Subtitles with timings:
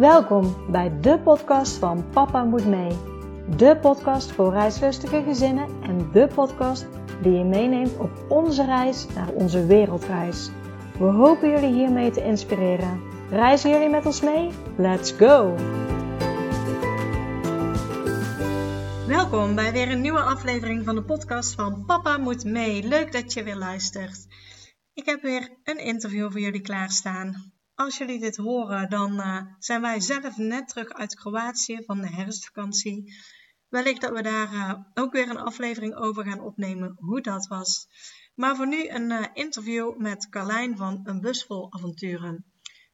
[0.00, 2.98] Welkom bij de podcast van Papa Moet Mee.
[3.56, 6.86] De podcast voor reislustige gezinnen en de podcast
[7.22, 10.50] die je meeneemt op onze reis naar onze wereldreis.
[10.98, 13.00] We hopen jullie hiermee te inspireren.
[13.30, 14.50] Reizen jullie met ons mee?
[14.76, 15.54] Let's go!
[19.06, 22.82] Welkom bij weer een nieuwe aflevering van de podcast van Papa Moet Mee.
[22.82, 24.26] Leuk dat je weer luistert.
[24.94, 27.58] Ik heb weer een interview voor jullie klaarstaan.
[27.80, 32.08] Als jullie dit horen, dan uh, zijn wij zelf net terug uit Kroatië van de
[32.08, 33.14] herfstvakantie.
[33.68, 37.86] Wellicht dat we daar uh, ook weer een aflevering over gaan opnemen hoe dat was.
[38.34, 42.44] Maar voor nu een uh, interview met Carlijn van Een Bus Vol Avonturen.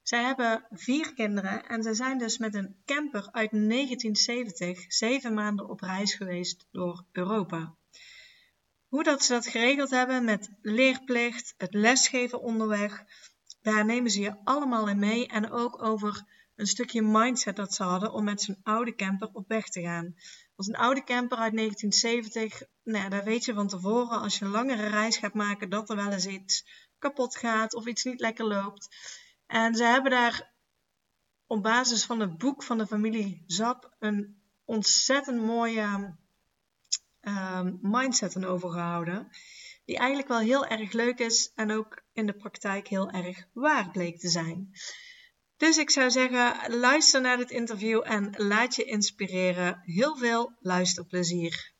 [0.02, 5.68] Zij hebben vier kinderen en ze zijn dus met een camper uit 1970 zeven maanden
[5.68, 7.74] op reis geweest door Europa.
[8.88, 13.04] Hoe dat ze dat geregeld hebben met leerplicht, het lesgeven onderweg,
[13.66, 16.24] daar nemen ze je allemaal in mee en ook over
[16.56, 20.14] een stukje mindset dat ze hadden om met zo'n oude camper op weg te gaan.
[20.56, 24.50] Als een oude camper uit 1970, nou daar weet je van tevoren als je een
[24.50, 26.66] langere reis gaat maken dat er wel eens iets
[26.98, 28.88] kapot gaat of iets niet lekker loopt.
[29.46, 30.52] En ze hebben daar
[31.46, 36.16] op basis van het boek van de familie Zap een ontzettend mooie
[37.20, 39.28] uh, mindset aan overgehouden.
[39.86, 43.90] Die eigenlijk wel heel erg leuk is en ook in de praktijk heel erg waar
[43.90, 44.70] bleek te zijn.
[45.56, 49.80] Dus ik zou zeggen, luister naar dit interview en laat je inspireren.
[49.84, 51.74] Heel veel luisterplezier.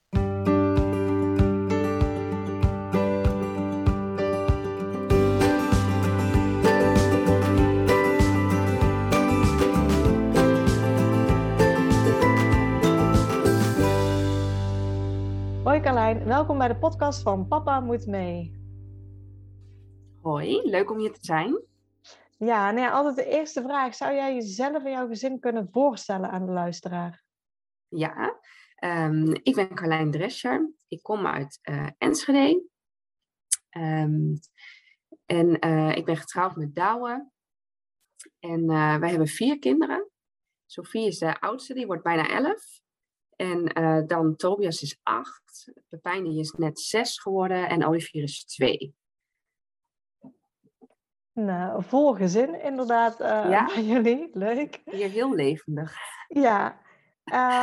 [15.76, 18.54] Hoi Carlijn, welkom bij de podcast van Papa Moet Mee.
[20.22, 21.60] Hoi, leuk om hier te zijn.
[22.38, 23.94] Ja, nou ja, altijd de eerste vraag.
[23.94, 27.24] Zou jij jezelf en jouw gezin kunnen voorstellen aan de luisteraar?
[27.88, 28.40] Ja,
[28.84, 30.70] um, ik ben Carlijn Drescher.
[30.88, 32.64] Ik kom uit uh, Enschede.
[33.76, 34.38] Um,
[35.26, 37.30] en uh, ik ben getrouwd met Douwe.
[38.38, 40.10] En uh, wij hebben vier kinderen.
[40.66, 42.84] Sophie is de oudste, die wordt bijna elf.
[43.36, 43.64] En
[44.06, 45.72] dan Tobias is acht.
[45.88, 47.68] Pepijn die is net zes geworden.
[47.68, 48.94] En Olivier is twee.
[51.32, 53.78] Nou, vol gezin inderdaad uh, ja?
[53.92, 54.28] jullie.
[54.32, 54.80] Leuk.
[54.84, 55.96] Hier heel levendig.
[56.28, 56.80] Ja.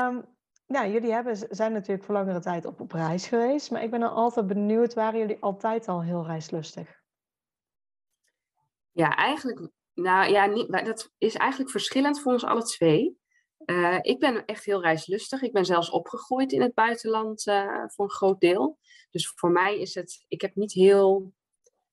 [0.07, 0.25] Um,
[0.67, 3.71] nou, jullie hebben, zijn natuurlijk voor langere tijd op, op reis geweest.
[3.71, 7.01] Maar ik ben dan altijd benieuwd, waren jullie altijd al heel reislustig?
[8.91, 9.69] Ja, eigenlijk...
[9.93, 13.17] Nou ja, niet, dat is eigenlijk verschillend voor ons alle twee.
[13.65, 15.41] Uh, ik ben echt heel reislustig.
[15.41, 18.77] Ik ben zelfs opgegroeid in het buitenland uh, voor een groot deel.
[19.09, 20.25] Dus voor mij is het...
[20.27, 21.33] Ik heb niet heel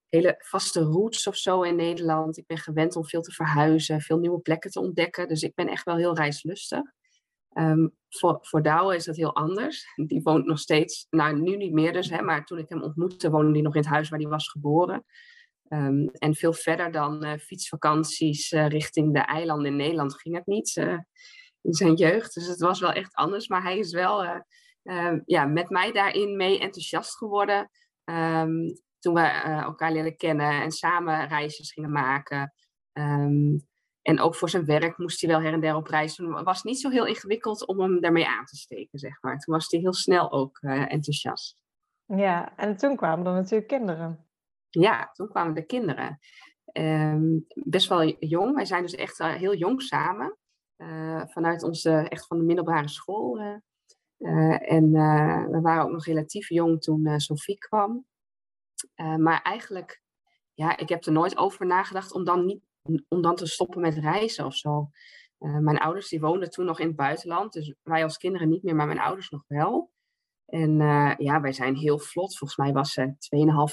[0.08, 2.36] hele vaste roots of zo in Nederland.
[2.36, 5.28] Ik ben gewend om veel te verhuizen, veel nieuwe plekken te ontdekken.
[5.28, 6.82] Dus ik ben echt wel heel reislustig.
[7.52, 9.86] Um, voor, voor Douwe is dat heel anders.
[10.06, 13.30] Die woont nog steeds, nou nu niet meer dus, hè, maar toen ik hem ontmoette
[13.30, 15.04] woonde hij nog in het huis waar hij was geboren.
[15.68, 20.76] Um, en veel verder dan uh, fietsvakanties richting de eilanden in Nederland ging het niet
[20.76, 20.98] uh,
[21.62, 22.34] in zijn jeugd.
[22.34, 23.48] Dus het was wel echt anders.
[23.48, 24.42] Maar hij is wel
[25.24, 27.70] ja, met mij daarin mee enthousiast geworden.
[28.04, 32.52] Um, toen we uh, elkaar leren kennen en samen reisjes gingen maken.
[32.92, 33.68] Um,
[34.02, 36.14] en ook voor zijn werk moest hij wel her en der op reis.
[36.14, 39.38] Toen was het niet zo heel ingewikkeld om hem daarmee aan te steken, zeg maar.
[39.38, 41.62] Toen was hij heel snel ook uh, enthousiast.
[42.04, 44.28] Ja, en toen kwamen er natuurlijk kinderen.
[44.68, 46.18] Ja, toen kwamen de kinderen.
[46.72, 48.54] Um, best wel jong.
[48.54, 50.38] Wij zijn dus echt heel jong samen.
[50.80, 53.38] Uh, vanuit onze, echt van de middelbare school.
[54.58, 54.90] en
[55.50, 58.04] we waren ook nog relatief jong toen Sophie kwam.
[59.16, 60.02] Maar eigenlijk,
[60.54, 62.62] ja, ik heb er nooit over nagedacht om dan, niet,
[63.08, 64.90] om dan te stoppen met reizen of zo.
[65.38, 68.76] Mijn ouders die woonden toen nog in het buitenland, dus wij als kinderen niet meer,
[68.76, 69.90] maar mijn ouders nog wel.
[70.46, 70.76] En
[71.18, 72.38] ja, wij zijn heel vlot.
[72.38, 73.14] Volgens mij was ze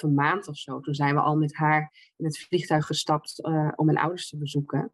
[0.08, 0.80] 2,5 maand of zo.
[0.80, 3.44] Toen zijn we al met haar in het vliegtuig gestapt
[3.76, 4.92] om mijn ouders te bezoeken.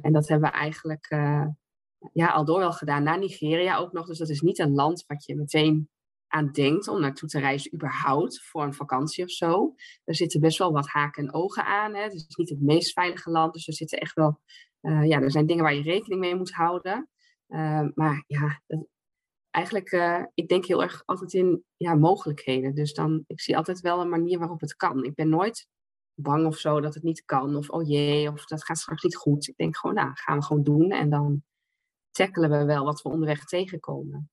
[0.00, 1.06] En dat hebben we eigenlijk
[2.12, 3.02] ja, al door wel gedaan.
[3.02, 4.06] Na Nigeria ook nog.
[4.06, 5.88] Dus dat is niet een land wat je meteen
[6.28, 9.74] aan denkt om naartoe te reizen, überhaupt voor een vakantie of zo.
[10.04, 11.94] Er zitten best wel wat haken en ogen aan.
[11.94, 12.02] Hè.
[12.02, 14.40] Het is niet het meest veilige land, dus er zitten echt wel,
[14.82, 17.08] uh, ja, er zijn dingen waar je rekening mee moet houden.
[17.94, 18.62] Maar ja,
[19.50, 19.90] eigenlijk,
[20.34, 22.74] ik denk heel erg altijd in ja, mogelijkheden.
[22.74, 25.04] Dus dan, ik zie altijd wel een manier waarop het kan.
[25.04, 25.68] Ik ben nooit
[26.20, 29.16] bang of zo dat het niet kan, of oh jee, of dat gaat straks niet
[29.16, 29.48] goed.
[29.48, 31.42] Ik denk gewoon, nou, gaan we gewoon doen en dan
[32.10, 34.30] tackelen we wel wat we onderweg tegenkomen.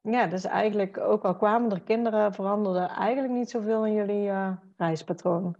[0.00, 4.52] Ja, dus eigenlijk ook al kwamen er kinderen, veranderde eigenlijk niet zoveel in jullie uh,
[4.76, 5.56] reispatroon.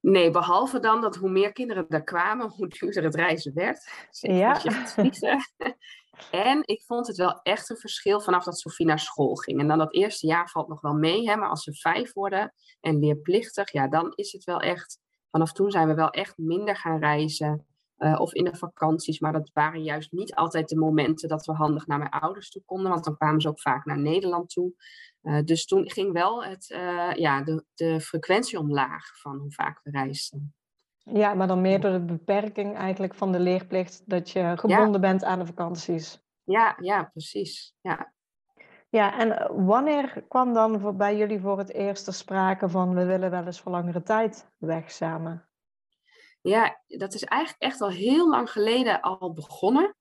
[0.00, 4.08] Nee, behalve dan dat hoe meer kinderen er kwamen, hoe duurder het reizen werd.
[4.10, 4.60] Ja.
[6.30, 9.60] en ik vond het wel echt een verschil vanaf dat Sofie naar school ging.
[9.60, 12.52] En dan dat eerste jaar valt nog wel mee, hè, maar als ze vijf worden
[12.80, 14.98] en leerplichtig, ja, dan is het wel echt.
[15.30, 17.66] Vanaf toen zijn we wel echt minder gaan reizen.
[17.98, 21.52] Uh, of in de vakanties, maar dat waren juist niet altijd de momenten dat we
[21.52, 24.72] handig naar mijn ouders toe konden, want dan kwamen ze ook vaak naar Nederland toe.
[25.22, 29.80] Uh, dus toen ging wel het, uh, ja, de, de frequentie omlaag van hoe vaak
[29.82, 30.54] we reisden.
[31.12, 34.98] Ja, maar dan meer door de beperking eigenlijk van de leerplicht, dat je gebonden ja.
[34.98, 36.24] bent aan de vakanties.
[36.44, 37.74] Ja, ja, precies.
[37.80, 38.12] Ja.
[38.88, 43.30] Ja, en wanneer kwam dan voor, bij jullie voor het eerst sprake van we willen
[43.30, 45.48] wel eens voor langere tijd weg samen?
[46.40, 49.96] Ja, dat is eigenlijk echt al heel lang geleden al begonnen.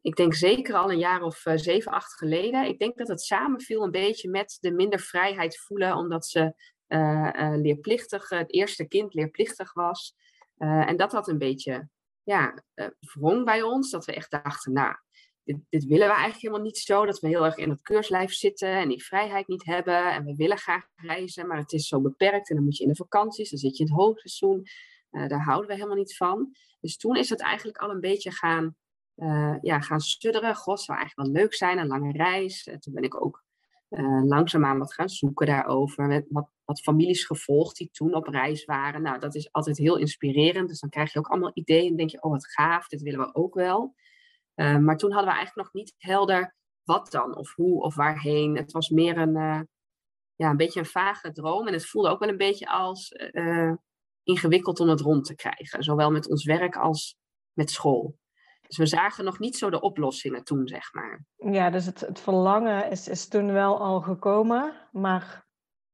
[0.00, 2.64] Ik denk zeker al een jaar of uh, zeven, acht geleden.
[2.64, 6.54] Ik denk dat het samenviel een beetje met de minder vrijheid voelen, omdat ze
[6.88, 10.14] uh, uh, leerplichtig, het eerste kind leerplichtig was.
[10.56, 11.88] En dat dat een beetje
[12.22, 12.62] ja,
[13.00, 13.90] wrong bij ons.
[13.90, 14.94] Dat we echt dachten, nou,
[15.44, 17.06] dit, dit, willen we eigenlijk helemaal niet zo.
[17.06, 20.12] Dat we heel erg in het keurslijf zitten en die vrijheid niet hebben.
[20.12, 22.50] En we willen graag reizen, maar het is zo beperkt.
[22.50, 24.66] En dan moet je in de vakanties, dan zit je in het hoogseizoen.
[25.10, 26.56] Uh, daar houden we helemaal niet van.
[26.80, 28.76] Dus toen is het eigenlijk al een beetje gaan,
[29.16, 30.54] uh, ja, gaan sudderen.
[30.54, 32.66] God, zou eigenlijk wel leuk zijn, een lange reis.
[32.66, 33.43] Uh, toen ben ik ook
[34.24, 36.06] langzaamaan wat gaan zoeken daarover.
[36.06, 39.02] Met wat, wat families gevolgd die toen op reis waren.
[39.02, 40.68] Nou, dat is altijd heel inspirerend.
[40.68, 43.20] Dus dan krijg je ook allemaal ideeën en denk je, oh wat gaaf, dit willen
[43.20, 43.94] we ook wel.
[44.54, 46.54] maar toen hadden we eigenlijk nog niet helder
[46.84, 48.56] wat dan, of hoe, of waarheen.
[48.56, 49.68] Het was meer een,
[50.34, 51.66] ja, een beetje een vage droom.
[51.66, 53.12] En het voelde ook wel een beetje als
[54.22, 55.82] ingewikkeld om het rond te krijgen.
[55.82, 57.16] Zowel met ons werk als
[57.52, 58.16] met school.
[58.76, 61.24] Dus we zagen nog niet zo de oplossingen toen, zeg maar.
[61.36, 64.72] Ja, dus het, het verlangen is, is toen wel al gekomen.
[64.92, 65.46] Maar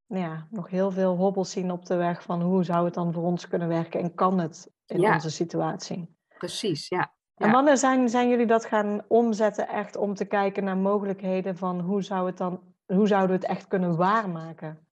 [0.07, 3.23] ja, nog heel veel hobbels zien op de weg van hoe zou het dan voor
[3.23, 5.15] ons kunnen werken en kan het in Ja.
[5.15, 6.17] onze situatie.
[6.39, 7.15] Precies, ja.
[7.35, 11.81] En wanneer zijn, zijn jullie dat gaan omzetten echt om te kijken naar mogelijkheden van
[11.81, 14.87] hoe, zou het dan, hoe zouden we het echt kunnen waarmaken?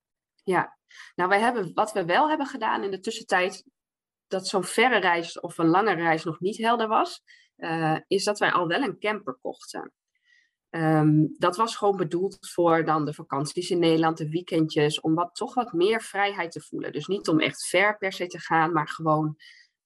[0.44, 0.76] Ja,
[1.14, 3.64] nou wij hebben, wat we wel hebben gedaan in de tussentijd,
[4.26, 7.22] dat zo'n verre reis of een lange reis nog niet helder was,
[7.58, 9.92] eh, is dat wij al wel een camper kochten.
[10.70, 15.34] Ehm, dat was gewoon bedoeld voor dan de vakanties in Nederland, de weekendjes, om wat,
[15.34, 16.92] toch wat meer vrijheid te voelen.
[16.92, 19.36] Dus niet om echt ver per se te gaan, maar gewoon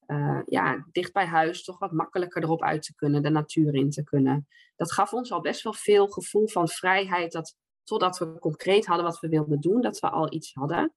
[0.07, 3.91] eh, ja, dicht bij huis, toch wat makkelijker erop uit te kunnen, de natuur in
[3.91, 4.47] te kunnen.
[4.77, 9.05] Dat gaf ons al best wel veel gevoel van vrijheid, dat totdat we concreet hadden
[9.05, 10.95] wat we wilden doen, dat we al iets hadden.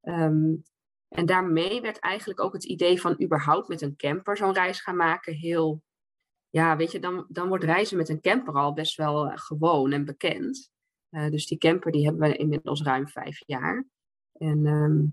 [0.00, 0.54] Ehm,
[1.08, 4.96] en daarmee werd eigenlijk ook het idee van überhaupt met een camper zo'n reis gaan
[4.96, 5.82] maken heel,
[6.56, 9.92] ja, weet je, dan, dan wordt reizen met een camper al best wel eh, gewoon
[9.92, 10.70] en bekend.
[11.08, 13.86] Eh, dus die camper die hebben we inmiddels ruim vijf jaar.
[14.32, 15.04] En ehm,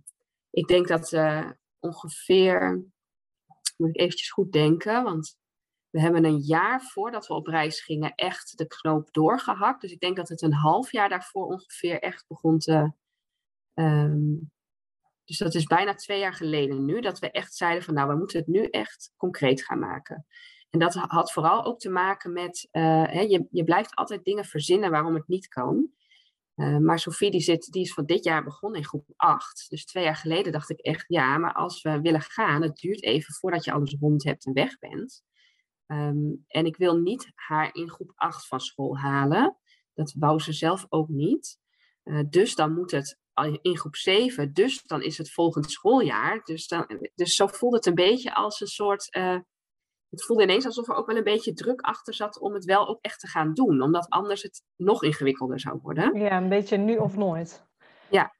[0.49, 1.49] ik denk dat eh,
[1.79, 2.85] ongeveer,
[3.77, 5.37] moet ik eventjes goed denken, want
[5.89, 9.81] we hebben een jaar voordat we op reis gingen echt de knoop doorgehakt.
[9.81, 12.93] Dus ik denk dat het een half jaar daarvoor ongeveer echt begon te.
[13.73, 14.35] ehm,
[15.23, 18.15] dus dat is bijna twee jaar geleden nu, dat we echt zeiden van nou, we
[18.15, 20.25] moeten het nu echt concreet gaan maken.
[20.73, 24.45] En dat had vooral ook te maken met, eh, hè, je, je blijft altijd dingen
[24.45, 25.91] verzinnen waarom het niet kan.
[26.55, 29.65] Eh, maar Sophie die, zit, die is van dit jaar begonnen in groep 8.
[29.69, 33.03] Dus twee jaar geleden dacht ik echt, ja, maar als we willen gaan, het duurt
[33.03, 35.23] even voordat je alles rond hebt en weg bent.
[35.85, 39.57] Ehm, en ik wil niet haar in groep 8 van school halen.
[39.93, 41.59] Dat wou ze zelf ook niet.
[42.03, 43.19] Eh, dus dan moet het
[43.61, 44.53] in groep 7.
[44.53, 46.41] Dus dan is het volgend schooljaar.
[46.43, 49.09] Dus, dan, dus zo voelde het een beetje als een soort.
[50.13, 52.87] Het voelde ineens alsof er ook wel een beetje druk achter zat om het wel
[52.87, 53.81] ook echt te gaan doen.
[53.81, 56.19] Omdat anders het nog ingewikkelder zou worden.
[56.19, 57.65] Ja, een beetje nu of nooit.
[58.09, 58.35] Ja,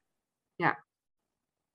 [0.54, 0.84] ja.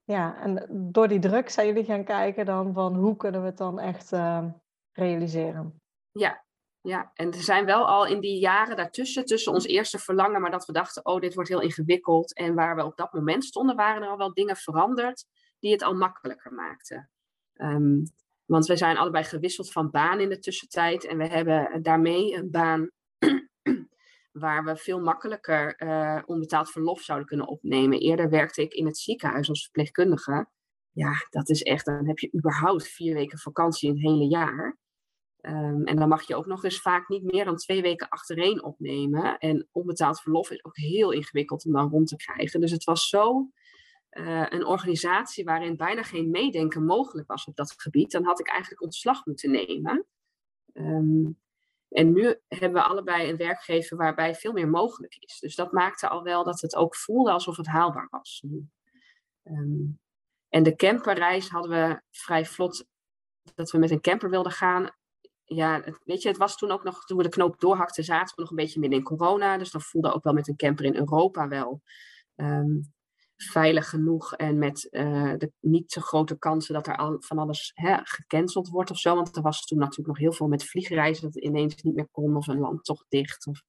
[0.04, 3.58] Ja, en door die druk zijn jullie gaan kijken dan van hoe kunnen we het
[3.58, 4.46] dan echt eh,
[4.92, 5.82] realiseren?
[6.12, 6.44] Ja,
[6.82, 10.52] ja, en er zijn wel al in die jaren daartussen, tussen ons eerste verlangen, maar
[10.52, 12.34] dat we dachten, oh, dit wordt heel ingewikkeld.
[12.34, 15.26] En waar we op dat moment stonden, waren er al wel dingen veranderd
[15.60, 17.10] die het al makkelijker maakten.
[17.54, 18.02] Ehm,
[18.50, 21.06] want we zijn allebei gewisseld van baan in de tussentijd.
[21.06, 22.90] En we hebben daarmee een baan
[24.44, 28.00] waar we veel makkelijker eh, onbetaald verlof zouden kunnen opnemen.
[28.00, 30.48] Eerder werkte ik in het ziekenhuis als verpleegkundige.
[30.92, 34.78] Ja, dat is echt, dan heb je überhaupt vier weken vakantie in het hele jaar.
[35.42, 38.64] Ehm, en dan mag je ook nog eens vaak niet meer dan twee weken achtereen
[38.64, 39.38] opnemen.
[39.38, 42.60] En onbetaald verlof is ook heel ingewikkeld om dan rond te krijgen.
[42.60, 43.50] Dus het was zo
[44.10, 48.12] eh, een organisatie waarin bijna geen meedenken mogelijk was op dat gebied.
[48.12, 50.06] Dan had ik eigenlijk ontslag moeten nemen.
[50.74, 51.26] Ehm,
[51.90, 55.40] en nu hebben we allebei een werkgever waarbij veel meer mogelijk is.
[55.40, 58.44] Dus dat maakte al wel dat het ook voelde alsof het haalbaar was.
[59.44, 59.86] Ehm,
[60.50, 62.86] En de camperreis hadden we vrij vlot
[63.56, 64.90] dat we met een camper wilden gaan.
[65.46, 68.42] Ja, weet je, het was toen ook nog, toen we de knoop doorhakten, zaten we
[68.42, 69.58] nog een beetje midden in corona.
[69.58, 71.82] Dus dan voelde ook wel met een camper in Europa wel
[72.36, 72.80] ehm,
[73.44, 74.34] veilig genoeg.
[74.34, 78.70] En met uh, de niet zo grote kansen dat er al van alles hè, gecanceld
[78.70, 79.16] wordt of zo.
[79.16, 82.08] Want er was toen natuurlijk nog heel veel met vliegreizen dat het ineens niet meer
[82.12, 83.48] kon of een land toch dicht.
[83.48, 83.62] Of,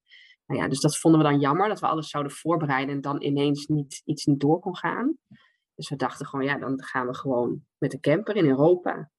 [0.47, 3.23] nou ja, dus dat vonden we dan jammer, dat we alles zouden voorbereiden en dan
[3.23, 5.17] ineens niet, iets niet door kon gaan.
[5.75, 9.11] Dus we dachten gewoon, ja, dan gaan we gewoon met de camper in Europa.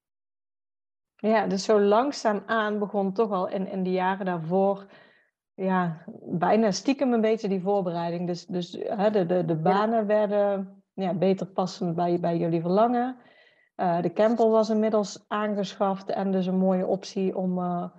[1.16, 4.86] Ja, dus zo langzaamaan begon toch al in, in de jaren daarvoor,
[5.54, 8.26] ja, bijna stiekem een beetje die voorbereiding.
[8.26, 13.16] Dus, dus hè, de, de, de banen werden ja, beter passend bij, bij jullie verlangen.
[13.76, 17.90] Uh, de camper was inmiddels aangeschaft en dus een mooie optie om, uh,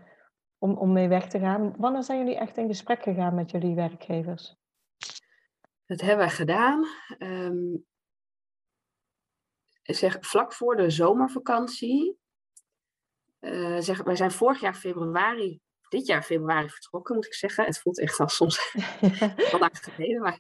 [0.57, 1.73] om, om mee weg te gaan.
[1.77, 4.55] Wanneer zijn jullie echt in gesprek gegaan met jullie werkgevers?
[5.85, 6.85] Dat hebben we gedaan.
[7.19, 7.85] Um,
[9.81, 12.17] zeg, vlak voor de zomervakantie.
[13.39, 15.59] Uh, zeg, wij zijn vorig jaar februari,
[15.93, 17.65] dit jaar februari vertrokken, moet ik zeggen.
[17.65, 18.73] Het voelt echt al soms
[19.51, 20.21] wat lang geleden.
[20.21, 20.39] Maar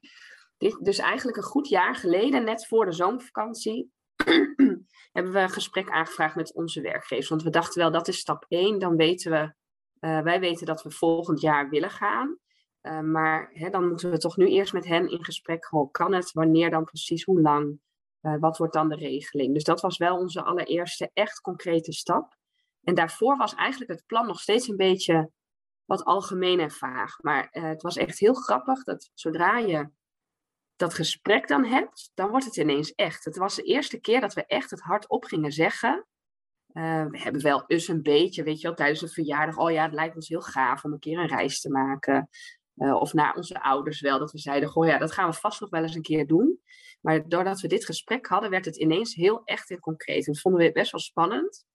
[0.57, 3.91] dit, dus eigenlijk een goed jaar geleden, net voor de zomervakantie,
[5.15, 7.29] hebben we een gesprek aangevraagd met onze werkgevers.
[7.29, 8.79] Want we dachten wel, dat is stap 1.
[8.79, 9.53] Dan weten we,
[10.07, 12.37] uh, wij weten dat we volgend jaar willen gaan.
[12.81, 15.65] Uh, maar hè, dan moeten we toch nu eerst met hen in gesprek.
[15.65, 16.31] Hoe kan het?
[16.31, 17.23] Wanneer dan precies?
[17.23, 17.79] Hoe lang?
[18.21, 19.53] Uh, wat wordt dan de regeling?
[19.53, 22.35] Dus dat was wel onze allereerste echt concrete stap.
[22.83, 25.31] En daarvoor was eigenlijk het plan nog steeds een beetje
[25.97, 27.21] wat algemeen en vaag.
[27.21, 29.89] Maar uh, het was echt heel grappig dat zodra je
[30.75, 33.25] dat gesprek dan hebt, dan wordt het ineens echt.
[33.25, 36.05] Het was de eerste keer dat we echt het hardop gingen zeggen.
[36.73, 39.83] Uh, we hebben wel eens een beetje, weet je wel, tijdens een verjaardag, oh ja,
[39.83, 42.29] het lijkt ons heel gaaf om een keer een reis te maken.
[42.75, 45.61] Uh, of naar onze ouders wel, dat we zeiden, goh ja, dat gaan we vast
[45.61, 46.59] nog wel eens een keer doen.
[47.01, 50.27] Maar doordat we dit gesprek hadden, werd het ineens heel echt en concreet.
[50.27, 51.65] En dat vonden we best wel spannend.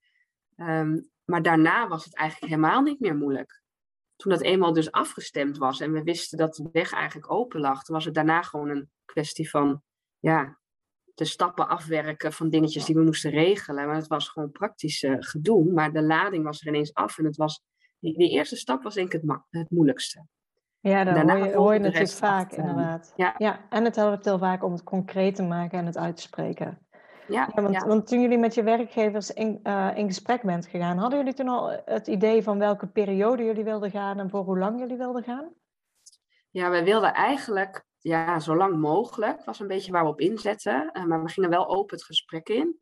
[0.57, 3.63] Um, maar daarna was het eigenlijk helemaal niet meer moeilijk.
[4.19, 7.83] Toen dat eenmaal dus afgestemd was en we wisten dat de weg eigenlijk open lag,
[7.85, 9.83] toen was het daarna gewoon een kwestie van,
[10.19, 10.59] ja,
[11.15, 13.87] de stappen afwerken van dingetjes die we moesten regelen.
[13.87, 15.73] Maar het was gewoon praktisch uh, gedoe.
[15.73, 17.63] Maar de lading was er ineens af en het was,
[17.99, 20.27] die, die eerste stap was denk ik het, het moeilijkste.
[20.81, 23.13] Ja, dat hoor je, hoor je natuurlijk vaak, inderdaad.
[23.17, 23.35] Ja.
[23.39, 26.23] ja, en het helpt heel vaak om het concreet te maken en het uit te
[26.23, 26.87] spreken.
[27.29, 30.99] Ja, ja, want, want, toen jullie met je werkgevers in, uh, in gesprek bent gegaan,
[30.99, 34.59] hadden jullie toen al het idee van welke periode jullie wilden gaan en voor hoe
[34.59, 35.53] lang jullie wilden gaan?
[36.51, 40.91] Ja, we wilden eigenlijk ja, zo lang mogelijk, was een beetje waar we op inzetten.
[40.93, 42.79] Uh, maar we gingen wel open het gesprek in.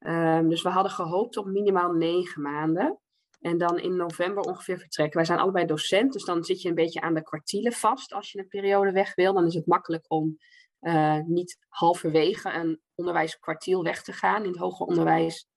[0.00, 2.98] Uh, dus we hadden gehoopt op minimaal negen maanden.
[3.40, 5.16] En dan in november ongeveer vertrekken.
[5.16, 8.32] Wij zijn allebei docent, dus dan zit je een beetje aan de kwartielen vast als
[8.32, 9.32] je een periode weg wil.
[9.32, 10.38] Dan is het makkelijk om
[10.80, 15.48] uh, niet halverwege een onderwijskwartiel weg te gaan in het hoger onderwijs.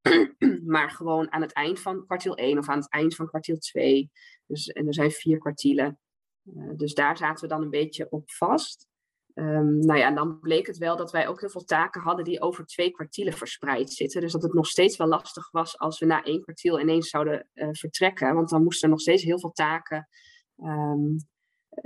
[0.74, 4.10] maar gewoon aan het eind van kwartiel 1 of aan het eind van kwartiel 2.
[4.46, 5.98] Dus, en er zijn vier kwartielen.
[6.44, 8.86] Uh, dus daar zaten we dan een beetje op vast.
[9.34, 12.24] Um, nou ja, en dan bleek het wel dat wij ook heel veel taken hadden
[12.24, 14.20] die over twee kwartielen verspreid zitten.
[14.20, 17.48] Dus dat het nog steeds wel lastig was als we na één kwartiel ineens zouden
[17.54, 18.34] uh, vertrekken.
[18.34, 20.08] Want dan moesten er nog steeds heel veel taken
[20.56, 21.16] um,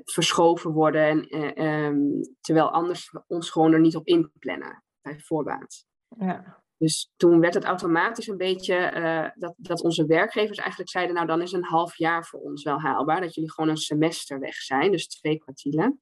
[0.04, 1.02] verschoven worden.
[1.02, 5.84] En, uh, um, terwijl anders ons gewoon er niet op inplannen bij voorbaat.
[6.18, 6.64] Ja.
[6.78, 11.26] Dus toen werd het automatisch een beetje uh, dat, dat onze werkgevers eigenlijk zeiden: Nou,
[11.26, 13.20] dan is een half jaar voor ons wel haalbaar.
[13.20, 16.00] Dat jullie gewoon een semester weg zijn, dus twee kwartielen.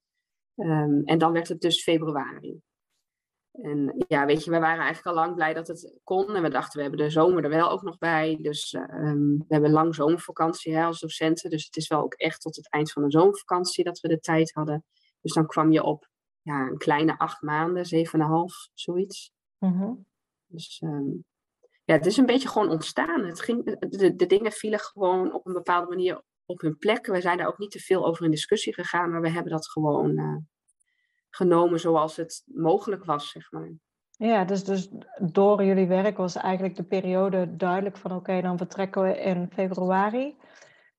[0.56, 2.60] Um, en dan werd het dus februari.
[3.62, 6.34] En ja, weet je, we waren eigenlijk al lang blij dat het kon.
[6.34, 8.38] En we dachten, we hebben de zomer er wel ook nog bij.
[8.40, 11.50] Dus um, we hebben lang zomervakantie hè, als docenten.
[11.50, 14.20] Dus het is wel ook echt tot het eind van de zomervakantie dat we de
[14.20, 14.84] tijd hadden.
[15.20, 16.08] Dus dan kwam je op
[16.42, 19.32] ja, een kleine acht maanden, zeven en een half, zoiets.
[19.58, 20.06] Mm -hmm.
[20.46, 21.24] Dus um,
[21.84, 23.24] ja, het is een beetje gewoon ontstaan.
[23.24, 27.06] Het ging, de, de dingen vielen gewoon op een bepaalde manier op hun plek.
[27.06, 29.68] We zijn daar ook niet te veel over in discussie gegaan, maar we hebben dat
[29.68, 30.36] gewoon uh,
[31.34, 33.72] genomen zoals het mogelijk was, zeg maar.
[34.10, 38.58] Ja, dus, dus door jullie werk was eigenlijk de periode duidelijk van oké, okay, dan
[38.58, 40.36] vertrekken we in februari.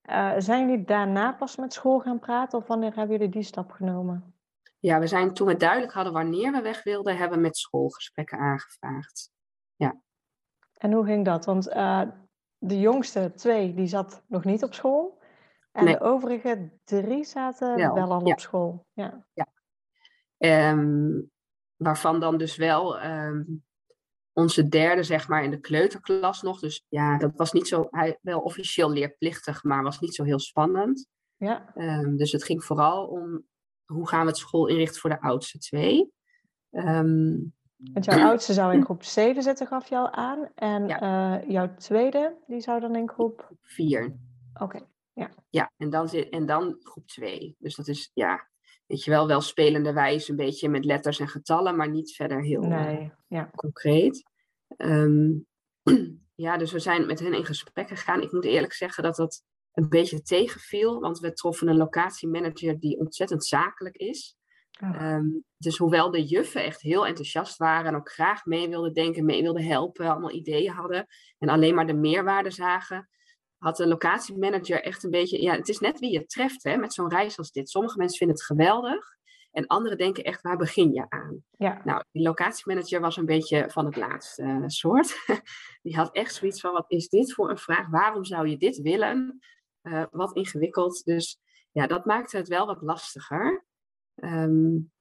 [0.09, 3.71] Uh, zijn jullie daarna pas met school gaan praten of wanneer hebben jullie die stap
[3.71, 4.33] genomen?
[4.79, 8.37] Ja, we zijn toen we duidelijk hadden wanneer we weg wilden, hebben we met schoolgesprekken
[8.37, 9.31] aangevraagd.
[9.75, 9.95] Ja.
[10.77, 11.45] En hoe ging dat?
[11.45, 12.01] Want uh,
[12.57, 15.23] de jongste twee, die zat nog niet op school.
[15.71, 18.85] En de overige drie zaten wel, wel al op school.
[18.93, 19.25] Ja.
[19.33, 19.47] ja.
[20.37, 21.31] Um,
[21.75, 23.63] waarvan dan dus wel um,
[24.33, 26.59] onze derde, zeg maar, in de kleuterklas nog.
[26.59, 30.39] Dus ja, dat was niet zo, hij wel officieel leerplichtig, maar was niet zo heel
[30.39, 31.07] spannend.
[31.37, 31.73] Ja.
[31.75, 33.43] Um, dus het ging vooral om
[33.85, 36.13] hoe gaan we het school inrichten voor de oudste twee.
[37.93, 40.49] Want jouw oudste zou in groep 7 zitten, gaf je al aan.
[40.55, 44.15] En eh, jouw tweede, die zou dan in groep 4.
[44.53, 44.79] Oké,
[45.13, 45.29] ja.
[45.49, 47.55] Ja, en dan, zit, en dan groep 2.
[47.59, 48.49] Dus dat is, ja,
[48.85, 52.43] weet je wel, wel spelende wijze, een beetje met letters en getallen, maar niet verder
[52.43, 53.49] heel nee, ja.
[53.55, 54.23] concreet.
[54.67, 55.31] Ehm,
[56.45, 58.21] ja, dus we zijn met hen in gesprek gegaan.
[58.21, 62.99] Ik moet eerlijk zeggen dat dat een beetje tegenviel, want we troffen een locatiemanager die
[62.99, 64.37] ontzettend zakelijk is.
[64.81, 65.01] Oh.
[65.01, 65.25] Ehm,
[65.57, 69.41] dus hoewel de juffen echt heel enthousiast waren en ook graag mee wilden denken, mee
[69.41, 73.09] wilden helpen, allemaal ideeën hadden en alleen maar de meerwaarde zagen,
[73.65, 76.93] had de locatiemanager echt een beetje, ja, het is net wie je treft hè, met
[76.93, 77.69] zo'n reis als dit.
[77.69, 79.15] Sommige mensen vinden het geweldig
[79.51, 81.43] en anderen denken echt, waar begin je aan?
[81.51, 81.81] Ja.
[81.83, 85.25] Nou, die locatiemanager was een beetje van het laatste uh, soort.
[85.83, 87.89] die had echt zoiets van, wat is dit voor een vraag?
[87.89, 89.39] Waarom zou je dit willen?
[89.83, 91.03] Uh, wat ingewikkeld.
[91.03, 91.39] Dus
[91.71, 93.65] ja, dat maakte het wel wat lastiger.
[94.15, 94.91] Um,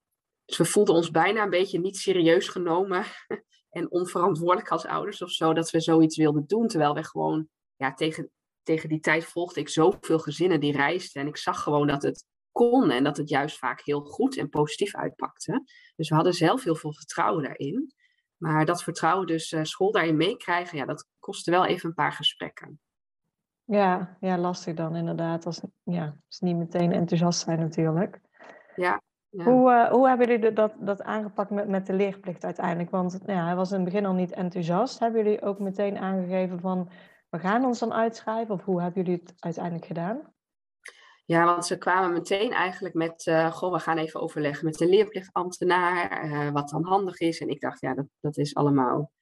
[0.45, 3.05] dus we voelden ons bijna een beetje niet serieus genomen
[3.77, 6.69] en onverantwoordelijk als ouders of zo, dat we zoiets wilden doen.
[6.69, 8.31] Terwijl we gewoon, ja, tegen,
[8.65, 12.25] tegen die tijd volgde ik zoveel gezinnen die reisden en ik zag gewoon dat het
[12.53, 15.65] kon en dat het juist vaak heel goed en positief uitpakte.
[15.97, 17.93] Dus we hadden zelf heel veel vertrouwen daarin.
[18.37, 22.13] Maar dat vertrouwen dus uh, school daarin meekrijgen, ja, dat kostte wel even een paar
[22.13, 22.81] gesprekken.
[23.65, 25.47] Ja, ja lastig dan inderdaad.
[25.47, 28.21] Als, ja, als niet meteen enthousiast zijn natuurlijk.
[28.77, 29.03] Ja.
[29.31, 32.91] Hoe, uh, hoe hebben jullie dat, dat aangepakt met, met de leerplicht uiteindelijk?
[32.91, 34.99] Want nou ja, hij was in het begin al niet enthousiast.
[34.99, 36.89] Hebben jullie ook meteen aangegeven van
[37.35, 38.55] we gaan ons dan uitschrijven?
[38.55, 40.35] Of hoe hebben jullie het uiteindelijk gedaan?
[41.25, 44.89] Ja, want ze kwamen meteen eigenlijk met, uh, goh, we gaan even overleggen met de
[44.89, 47.41] leerplichtambtenaar, uh, wat dan handig is.
[47.41, 49.13] En ik dacht, ja, dat, dat is allemaal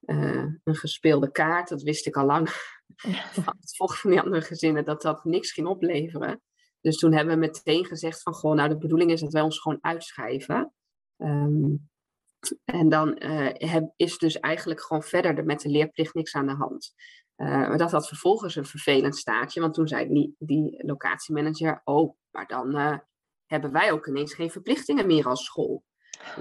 [0.00, 1.68] uh, een gespeelde kaart.
[1.68, 2.48] Dat wist ik al lang
[3.44, 6.42] van het volgende van die andere gezinnen, dat dat niks ging opleveren.
[6.80, 9.60] Dus toen hebben we meteen gezegd van, goh, nou de bedoeling is dat wij ons
[9.60, 10.72] gewoon uitschrijven.
[11.16, 11.88] Um,
[12.64, 13.22] en dan
[13.54, 16.94] heb, is dus eigenlijk gewoon verder met de leerplicht niks aan de hand.
[17.36, 22.16] Uh, maar dat had vervolgens een vervelend staartje, want toen zei die, die locatiemanager: Oh,
[22.30, 22.98] maar dan uh,
[23.46, 25.84] hebben wij ook ineens geen verplichtingen meer als school.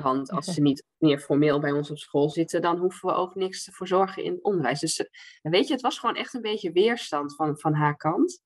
[0.01, 3.35] Want als ze niet meer formeel bij ons op school zitten, dan hoeven we ook
[3.35, 4.79] niks te verzorgen in het onderwijs.
[4.79, 5.09] Dus
[5.41, 8.43] weet je, het was gewoon echt een beetje weerstand van, van haar kant.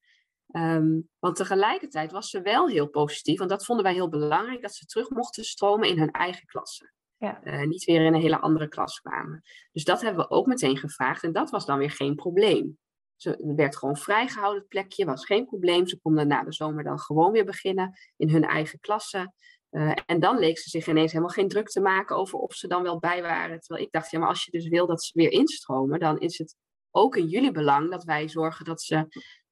[0.51, 4.75] Um, want tegelijkertijd was ze wel heel positief, want dat vonden wij heel belangrijk, dat
[4.75, 6.91] ze terug mochten stromen in hun eigen klasse.
[7.19, 7.39] Ja.
[7.43, 9.41] Uh, niet weer in een hele andere klas kwamen.
[9.71, 12.77] Dus dat hebben we ook meteen gevraagd en dat was dan weer geen probleem.
[13.15, 15.88] Ze werd gewoon vrijgehouden, het plekje was geen probleem.
[15.88, 19.34] Ze konden na de zomer dan gewoon weer beginnen in hun eigen klasse.
[19.71, 22.67] Uh, en dan leek ze zich ineens helemaal geen druk te maken over of ze
[22.67, 23.60] dan wel bij waren.
[23.60, 26.38] Terwijl ik dacht, ja, maar als je dus wil dat ze weer instromen, dan is
[26.38, 26.55] het
[26.91, 29.08] ook in jullie belang dat wij zorgen dat ze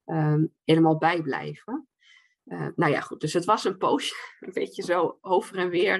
[0.05, 1.87] uh, helemaal bijblijven.
[2.45, 5.99] Uh, nou ja, goed, dus het was een poosje, een beetje zo over en weer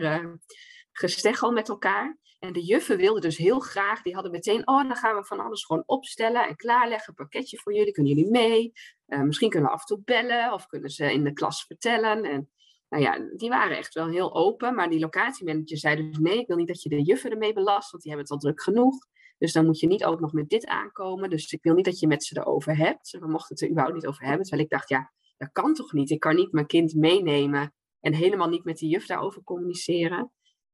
[1.00, 2.18] gesteggel met elkaar.
[2.40, 5.40] En de juffen wilden dus heel graag, die hadden meteen, oh, dan gaan we van
[5.40, 7.10] alles gewoon opstellen en klaarleggen.
[7.10, 8.72] Een pakketje voor jullie, kunnen jullie mee?
[9.08, 12.24] Uh, misschien kunnen we af en toe bellen of kunnen ze in de klas vertellen.
[12.24, 12.50] En
[12.90, 14.76] nou ja, die waren echt wel heel open.
[14.76, 17.92] Maar die locatiemanager zei dus, nee, ik wil niet dat je de juffen ermee belast,
[17.92, 18.96] want die hebben het al druk genoeg.
[19.38, 21.30] Dus dan moet je niet ook nog met dit aankomen.
[21.30, 23.18] Dus ik wil niet dat je met ze erover hebt.
[23.20, 24.42] We mochten het er überhaupt niet over hebben.
[24.42, 26.10] Terwijl ik dacht, ja, dat kan toch niet?
[26.10, 30.32] Ik kan niet mijn kind meenemen en helemaal niet met die juf daarover communiceren.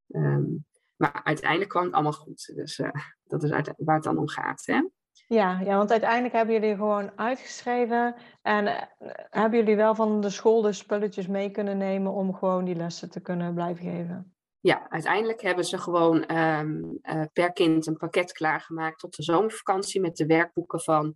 [0.08, 2.52] Um, maar uiteindelijk kwam het allemaal goed.
[2.56, 2.90] Dus uh,
[3.24, 4.66] dat is waar het dan om gaat.
[4.66, 4.82] Hè?
[5.28, 8.16] Ja, ja, want uiteindelijk hebben jullie gewoon uitgeschreven.
[8.42, 8.82] En uh,
[9.30, 13.10] hebben jullie wel van de school de spulletjes mee kunnen nemen om gewoon die lessen
[13.10, 14.36] te kunnen blijven geven?
[14.60, 20.02] Ja, uiteindelijk hebben ze gewoon um, uh, per kind een pakket klaargemaakt tot de zomervakantie
[20.02, 21.16] met de werkboeken van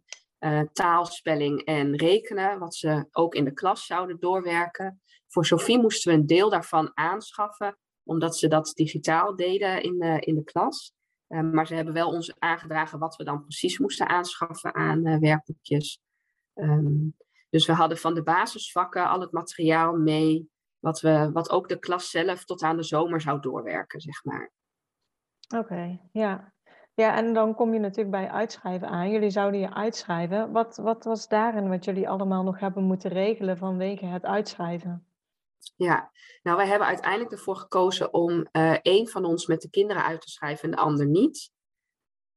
[0.71, 5.01] taal, spelling en rekenen, wat ze ook in de klas zouden doorwerken.
[5.27, 10.19] Voor Sophie moesten we een deel daarvan aanschaffen omdat ze dat digitaal deden in de,
[10.19, 10.93] in de klas.
[11.29, 15.19] Uh, maar ze hebben wel ons aangedragen wat we dan precies moesten aanschaffen aan uh,
[15.19, 15.99] werkboekjes.
[16.53, 17.15] Um,
[17.49, 21.79] dus we hadden van de basisvakken al het materiaal mee, wat, we, wat ook de
[21.79, 24.51] klas zelf tot aan de zomer zou doorwerken, zeg maar.
[25.55, 26.53] Oké, ja.
[26.93, 29.09] Ja, en dan kom je natuurlijk bij uitschrijven aan.
[29.09, 30.51] Jullie zouden je uitschrijven.
[30.51, 35.05] Wat, wat was daarin wat jullie allemaal nog hebben moeten regelen vanwege het uitschrijven?
[35.75, 36.11] Ja,
[36.43, 40.21] nou wij hebben uiteindelijk ervoor gekozen om uh, één van ons met de kinderen uit
[40.21, 41.51] te schrijven en de ander niet.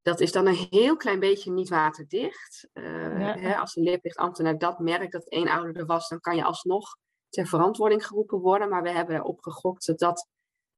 [0.02, 2.68] Dat is dan een heel klein beetje niet waterdicht.
[2.72, 3.38] Uh, ja.
[3.38, 6.96] hè, als de leerplichtambtenaar dat merkt dat één ouder er was, dan kan je alsnog
[7.28, 8.68] ter verantwoording geroepen worden.
[8.68, 10.28] Maar we hebben erop gegokt dat dat,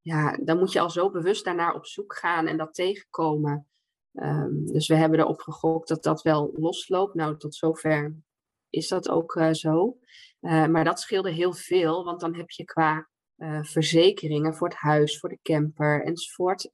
[0.00, 3.66] ja, dan moet je al zo bewust daarnaar op zoek gaan en dat tegenkomen.
[4.12, 7.14] Um, dus we hebben erop gegokt dat dat wel losloopt.
[7.14, 8.14] Nou, tot zover
[8.72, 9.98] is dat ook uh, zo.
[10.40, 14.76] Uh, maar dat scheelde heel veel, want dan heb je qua uh, verzekeringen voor het
[14.76, 16.70] huis, voor de camper enzovoort,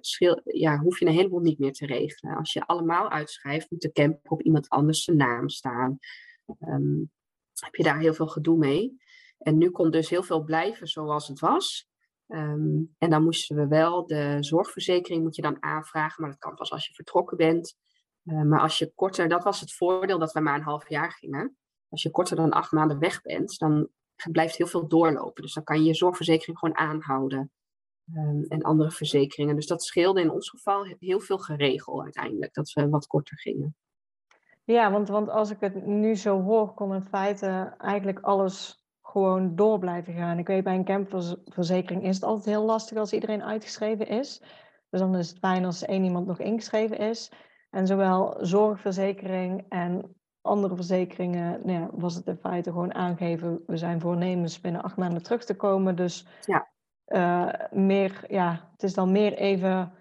[0.00, 2.36] schil, ja, hoef je een heleboel niet meer te regelen.
[2.36, 5.98] Als je allemaal uitschrijft, moet de camper op iemand anders zijn naam staan.
[6.60, 7.10] Um,
[7.64, 8.96] heb je daar heel veel gedoe mee.
[9.38, 11.88] En nu kon dus heel veel blijven zoals het was.
[12.28, 16.54] Um, en dan moesten we wel de zorgverzekering moet je dan aanvragen, maar dat kan
[16.54, 17.76] pas als je vertrokken bent.
[18.26, 21.12] Uh, maar als je korter, dat was het voordeel dat we maar een half jaar
[21.12, 21.56] gingen.
[21.88, 23.88] Als je korter dan acht maanden weg bent, dan
[24.30, 25.42] blijft heel veel doorlopen.
[25.42, 27.50] Dus dan kan je je zorgverzekering gewoon aanhouden.
[28.14, 29.54] Um, en andere verzekeringen.
[29.54, 33.76] Dus dat scheelde in ons geval heel veel geregeld uiteindelijk, dat we wat korter gingen.
[34.64, 39.56] Ja, want, want als ik het nu zo hoor, kon in feite eigenlijk alles gewoon
[39.56, 40.38] door blijven gaan.
[40.38, 44.42] Ik weet, bij een campverzekering is het altijd heel lastig als iedereen uitgeschreven is.
[44.90, 47.32] Dus dan is het fijn als één iemand nog ingeschreven is.
[47.76, 53.76] En zowel zorgverzekering en andere verzekeringen nou ja, was het in feite gewoon aangeven, we
[53.76, 55.96] zijn voornemens binnen acht maanden terug te komen.
[55.96, 56.68] Dus ja.
[57.06, 59.92] Uh, meer, ja, het is dan meer even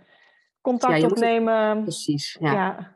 [0.61, 1.69] contact ja, opnemen.
[1.69, 2.53] Het, precies, ja.
[2.53, 2.95] ja.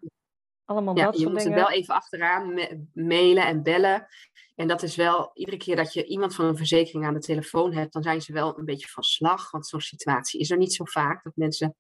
[0.66, 1.58] Allemaal ja, dat je soort moet dingen.
[1.58, 2.60] er wel even achteraan
[2.94, 4.08] mailen en bellen.
[4.56, 7.74] En dat is wel, iedere keer dat je iemand van een verzekering aan de telefoon
[7.74, 9.52] hebt, dan zijn ze wel een beetje van slag.
[9.52, 11.24] Want zo'n situatie is er niet zo vaak.
[11.24, 11.76] Dat mensen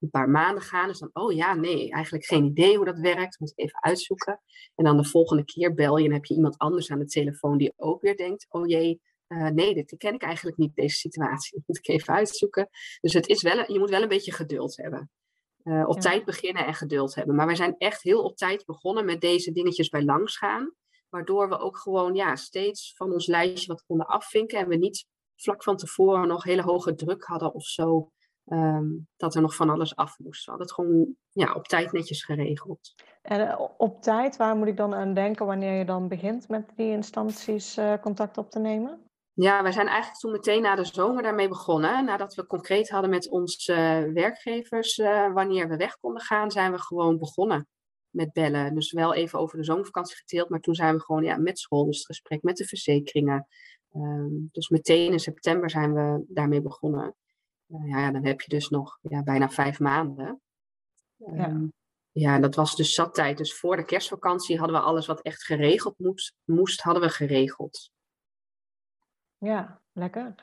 [0.00, 0.88] een paar maanden gaan.
[0.88, 3.40] Dus dan, oh ja, nee, eigenlijk geen idee hoe dat werkt.
[3.40, 4.40] Moet ik even uitzoeken.
[4.74, 7.58] En dan de volgende keer bel je en heb je iemand anders aan de telefoon
[7.58, 11.56] die ook weer denkt, oh jee, uh, nee, dit ken ik eigenlijk niet, deze situatie.
[11.56, 12.68] Dat moet ik even uitzoeken.
[13.00, 15.10] Dus het is wel, je moet wel een beetje geduld hebben.
[15.64, 16.00] Uh, op ja.
[16.00, 17.34] tijd beginnen en geduld hebben.
[17.34, 20.74] Maar wij zijn echt heel op tijd begonnen met deze dingetjes bij langs gaan.
[21.08, 24.58] Waardoor we ook gewoon ja, steeds van ons lijstje wat konden afvinken.
[24.58, 25.06] En we niet
[25.36, 28.12] vlak van tevoren nog hele hoge druk hadden of zo.
[28.50, 30.44] Um, dat er nog van alles af moest.
[30.44, 32.94] We hadden het gewoon ja, op tijd netjes geregeld.
[33.22, 36.72] En uh, op tijd, waar moet ik dan aan denken wanneer je dan begint met
[36.76, 39.02] die instanties uh, contact op te nemen?
[39.32, 42.04] Ja, wij zijn eigenlijk toen meteen na de zomer daarmee begonnen.
[42.04, 44.96] Nadat we concreet hadden met onze uh, werkgevers
[45.32, 47.66] wanneer we weg konden gaan, zijn we gewoon begonnen
[48.10, 48.74] met bellen.
[48.74, 51.84] Dus wel even over de zomervakantie geteeld, maar toen zijn we gewoon ja, met school,
[51.84, 53.46] dus het gesprek met de verzekeringen.
[53.92, 57.14] Um, dus meteen in september zijn we daarmee begonnen.
[57.68, 60.40] Uh, ja, dan heb je dus nog ja, bijna vijf maanden.
[61.18, 61.60] Um, ja.
[62.12, 63.38] ja, dat was dus zat tijd.
[63.38, 67.90] Dus voor de kerstvakantie hadden we alles wat echt geregeld moest, moest hadden we geregeld.
[69.38, 70.34] Ja, lekker.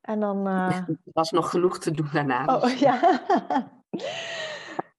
[0.00, 0.48] En dan...
[0.48, 0.76] Uh...
[0.88, 2.44] Er was nog genoeg te doen daarna.
[2.44, 3.20] Oh, ja.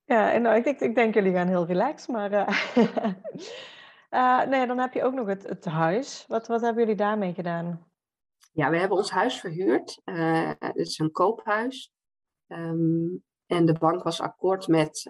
[0.06, 2.48] Ja, en nou, ik, denk, ik denk jullie gaan heel relaxed, maar uh,
[4.12, 6.26] uh, nee, dan heb je ook nog het, het huis.
[6.28, 7.93] Wat, wat hebben jullie daarmee gedaan?
[8.56, 10.02] Ja, we hebben ons huis verhuurd.
[10.06, 11.92] Uh, het is een koophuis.
[12.48, 15.10] Um, en de bank was akkoord met,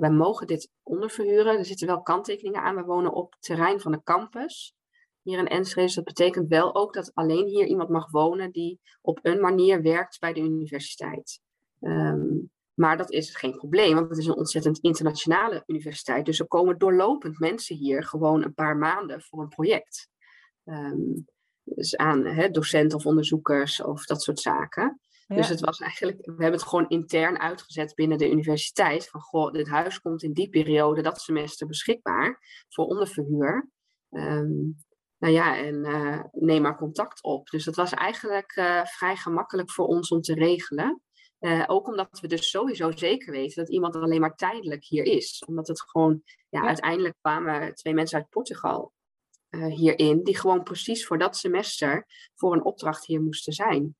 [0.00, 1.58] wij mogen dit onderverhuren.
[1.58, 2.76] Er zitten wel kanttekeningen aan.
[2.76, 4.74] We wonen op terrein van de campus
[5.22, 5.86] hier in Enschede.
[5.86, 9.82] Dus dat betekent wel ook dat alleen hier iemand mag wonen die op een manier
[9.82, 11.40] werkt bij de universiteit.
[11.80, 16.26] Um, maar dat is geen probleem, want het is een ontzettend internationale universiteit.
[16.26, 20.08] Dus er komen doorlopend mensen hier gewoon een paar maanden voor een project.
[20.64, 21.26] Um,
[21.74, 25.00] dus aan hè, docenten of onderzoekers of dat soort zaken.
[25.26, 25.36] Ja.
[25.36, 29.08] Dus het was eigenlijk, we hebben het gewoon intern uitgezet binnen de universiteit.
[29.08, 33.68] Van goh, dit huis komt in die periode, dat semester beschikbaar voor onderverhuur.
[34.10, 34.76] Um,
[35.18, 37.48] nou ja, en uh, neem maar contact op.
[37.48, 41.02] Dus dat was eigenlijk uh, vrij gemakkelijk voor ons om te regelen.
[41.40, 45.44] Uh, ook omdat we dus sowieso zeker weten dat iemand alleen maar tijdelijk hier is.
[45.46, 46.66] Omdat het gewoon, ja, ja.
[46.66, 48.92] uiteindelijk kwamen twee mensen uit Portugal
[49.50, 53.96] uh, hierin, die gewoon precies voor dat semester voor een opdracht hier moesten zijn.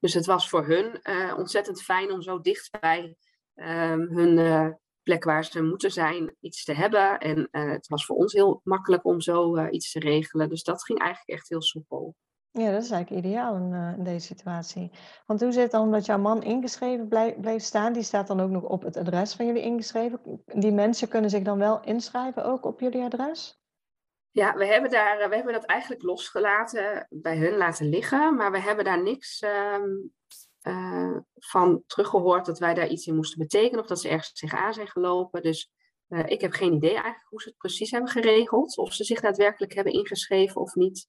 [0.00, 3.16] Dus het was voor hun uh, ontzettend fijn om zo dicht bij
[3.54, 7.18] um, hun plek waar ze moeten zijn iets te hebben.
[7.18, 10.48] En het was voor ons heel makkelijk om zo iets te regelen.
[10.48, 12.14] Dus dat ging eigenlijk echt heel soepel.
[12.58, 14.90] Ja, dat is eigenlijk ideaal in, deze situatie.
[15.26, 17.92] Want hoe zit het dan dat jouw man ingeschreven blijft, blijft staan?
[17.92, 20.20] Die staat dan ook nog op het adres van jullie ingeschreven.
[20.44, 23.61] Die mensen kunnen zich dan wel inschrijven ook op jullie adres?
[24.32, 28.36] Ja, we hebben, daar, we hebben dat eigenlijk losgelaten, bij hun laten liggen.
[28.36, 30.12] Maar we hebben daar niks um,
[30.62, 33.80] uh, van teruggehoord dat wij daar iets in moesten betekenen.
[33.80, 35.42] Of dat ze ergens zich aan zijn gelopen.
[35.42, 35.70] Dus
[36.08, 38.76] uh, ik heb geen idee eigenlijk hoe ze het precies hebben geregeld.
[38.76, 41.08] Of ze zich daadwerkelijk hebben ingeschreven of niet.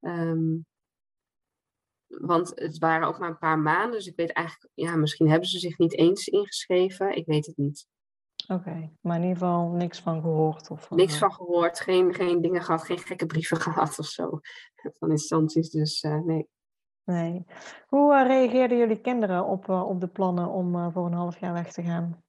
[0.00, 0.66] Um,
[2.06, 3.92] want het waren ook maar een paar maanden.
[3.98, 7.16] Dus ik weet eigenlijk, ja, misschien hebben ze zich niet eens ingeschreven.
[7.16, 7.86] Ik weet het niet.
[8.48, 10.70] Oké, okay, maar in ieder geval niks van gehoord?
[10.70, 10.96] Of van...
[10.96, 14.40] Niks van gehoord, geen, geen dingen gehad, geen gekke brieven gehad of zo.
[14.98, 16.48] Van instanties, dus uh, nee.
[17.04, 17.44] Nee.
[17.86, 21.52] Hoe uh, reageerden jullie kinderen op, uh, op de plannen om voor een half jaar
[21.52, 22.22] weg te gaan?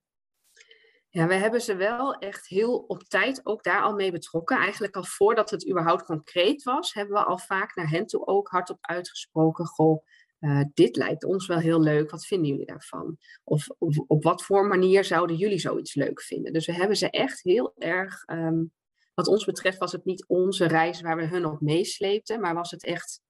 [1.14, 4.58] Ja, we hebben ze wel echt heel op tijd ook daar al mee betrokken.
[4.58, 8.48] Eigenlijk al voordat het überhaupt concreet was, hebben we al vaak naar hen toe ook
[8.48, 9.66] hardop uitgesproken.
[9.66, 10.06] Goh,
[10.44, 12.12] uh, dit lijkt ons wel heel leuk.
[12.12, 13.18] Wat vinden jullie daarvan?
[13.44, 13.68] Of,
[14.08, 16.54] op wat voor manier zouden jullie zoiets leuk vinden?
[16.54, 18.24] Dus we hebben ze echt heel erg.
[18.26, 18.72] Um,
[19.14, 22.72] wat ons betreft was het niet onze reis waar we hun op meesleepten, maar was
[22.72, 23.22] het echt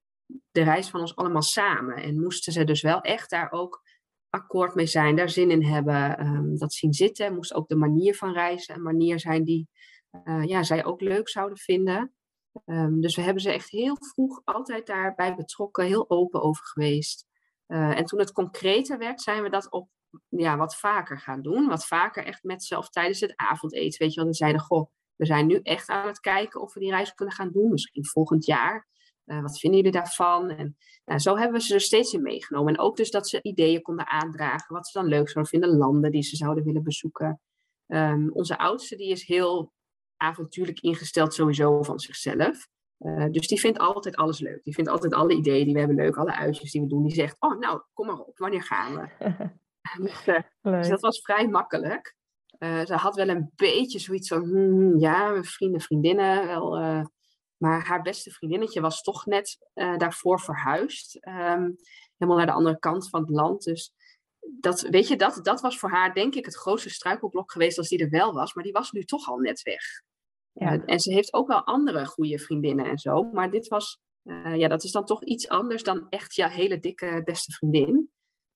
[0.51, 1.95] de reis van ons allemaal samen.
[1.95, 3.81] En moesten ze dus wel echt daar ook
[4.29, 7.35] akkoord mee zijn, daar zin in hebben, um, dat zien zitten.
[7.35, 9.67] Moest ook de manier van reizen een manier zijn die
[10.23, 12.13] uh, ja, zij ook leuk zouden vinden.
[12.65, 17.25] Um, dus we hebben ze echt heel vroeg altijd daarbij betrokken, heel open over geweest.
[17.67, 19.89] Uh, en toen het concreter werd, zijn we dat op
[20.29, 21.67] ja, wat vaker gaan doen.
[21.67, 23.99] Wat vaker echt met zelf tijdens het avondeten.
[23.99, 26.79] Weet je, want we zeiden, goh, we zijn nu echt aan het kijken of we
[26.79, 27.71] die reis kunnen gaan doen.
[27.71, 28.87] Misschien volgend jaar.
[29.25, 30.49] Uh, wat vinden jullie daarvan?
[30.49, 32.73] En nou, zo hebben we ze er steeds in meegenomen.
[32.73, 34.75] En ook dus dat ze ideeën konden aandragen.
[34.75, 35.77] Wat ze dan leuk zouden vinden.
[35.77, 37.41] Landen die ze zouden willen bezoeken.
[37.87, 39.73] Um, onze oudste die is heel
[40.23, 42.67] avontuurlijk ingesteld sowieso van zichzelf.
[42.99, 44.63] Uh, dus die vindt altijd alles leuk.
[44.63, 46.15] Die vindt altijd alle ideeën die we hebben leuk.
[46.15, 47.03] Alle uitjes die we doen.
[47.03, 48.37] Die zegt, oh nou, kom maar op.
[48.37, 49.09] Wanneer gaan we?
[50.03, 52.15] dus, uh, dus, dat was vrij makkelijk.
[52.59, 56.77] Uh, ze had wel een beetje zoiets van, hmm, ja, vrienden, vriendinnen, wel...
[57.57, 61.27] maar haar beste vriendinnetje was toch net daarvoor verhuisd.
[61.27, 61.75] Um,
[62.17, 63.63] helemaal naar de andere kant van het land.
[63.63, 63.93] Dus
[64.59, 67.87] dat, weet je, dat, dat was voor haar denk ik het grootste struikelblok geweest als
[67.87, 68.53] die er wel was.
[68.53, 69.83] Maar die was nu toch al net weg.
[70.53, 70.73] Ja.
[70.73, 73.23] Uh, en ze heeft ook wel andere goede vriendinnen en zo.
[73.23, 76.79] Maar dit was, uh, ja, dat is dan toch iets anders dan echt je hele
[76.79, 78.09] dikke beste vriendin.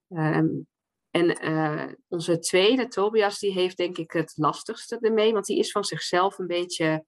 [0.07, 0.67] Um,
[1.09, 5.33] en uh, onze tweede, Tobias, die heeft denk ik het lastigste ermee.
[5.33, 7.05] Want die is van zichzelf een beetje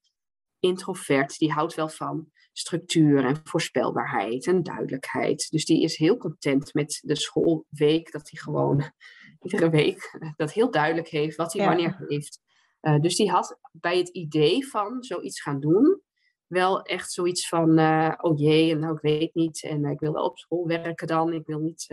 [0.59, 1.37] introvert.
[1.37, 5.47] Die houdt wel van structuur en voorspelbaarheid en duidelijkheid.
[5.49, 8.91] Dus die is heel content met de schoolweek, dat hij gewoon
[9.43, 11.67] iedere week dat heel duidelijk heeft wat hij ja.
[11.67, 12.39] wanneer heeft.
[12.81, 16.01] Uh, dus die had bij het idee van zoiets gaan doen,
[16.47, 20.13] wel echt zoiets van, uh, oh jee, nou ik weet niet, en uh, ik wil
[20.13, 21.87] wel op school werken dan, ik wil niet,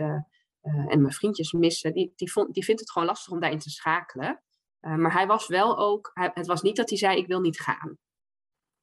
[0.61, 1.93] en mijn vriendjes missen.
[1.93, 4.43] Die, die, vond, die vindt het gewoon lastig om daarin te schakelen.
[4.79, 7.97] maar hij was wel ook, het was niet dat hij zei, ik wil niet gaan.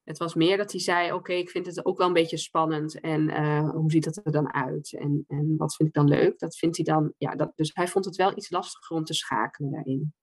[0.03, 2.99] Het was meer dat hij zei: Oké, ik vind het ook wel een beetje spannend.
[2.99, 3.29] En
[3.71, 4.93] hoe ziet het er dan uit?
[4.93, 6.39] En, en wat vind ik dan leuk?
[6.39, 7.13] Dat vindt hij dan.
[7.17, 10.13] Ja, dat, dus hij vond het wel iets lastiger om te schakelen daarin.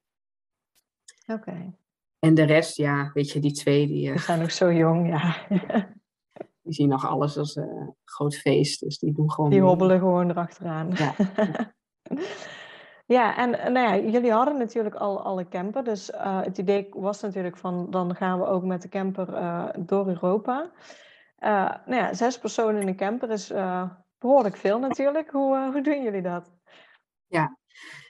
[1.26, 1.40] Oké.
[1.40, 1.74] Okay.
[2.18, 4.06] En de rest, ja, weet je, die twee die.
[4.06, 5.36] Uh, die zijn nog zo jong, ja.
[6.62, 8.80] die zien nog alles als een uh, groot feest.
[8.80, 9.50] Dus die doen gewoon.
[9.50, 10.90] Die hobbelen gewoon erachteraan.
[10.94, 11.14] Ja.
[13.06, 15.84] Ja, en nou ja, jullie hadden natuurlijk al, al een camper.
[15.84, 19.68] Dus uh, het idee was natuurlijk van dan gaan we ook met de camper uh,
[19.78, 20.70] door Europa.
[21.38, 23.52] Uh, nou ja, zes personen in een camper is
[24.18, 25.30] behoorlijk veel natuurlijk.
[25.30, 26.52] Hoe, hoe doen jullie dat?
[27.26, 27.56] Ja,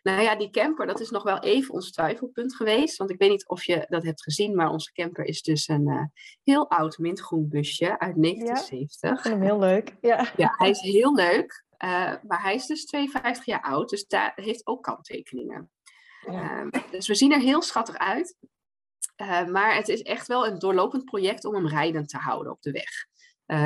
[0.02, 2.96] nou ja, die camper, dat is nog wel even ons twijfelpunt geweest.
[2.96, 6.12] Want ik weet niet of je dat hebt gezien, maar onze camper is dus een
[6.42, 9.00] heel oud mintgroen busje uit 1970.
[9.00, 9.96] Ja, ik vind hem heel leuk.
[10.00, 10.32] Ja.
[10.36, 11.64] ja, hij is heel leuk.
[11.84, 15.70] Uh, maar hij is dus 52 jaar oud, dus daar heeft ook kanttekeningen.
[16.26, 16.62] Ja.
[16.62, 18.36] Uh, dus we zien er heel schattig uit.
[19.16, 22.62] Uh, maar het is echt wel een doorlopend project om hem rijdend te houden op
[22.62, 23.06] de weg.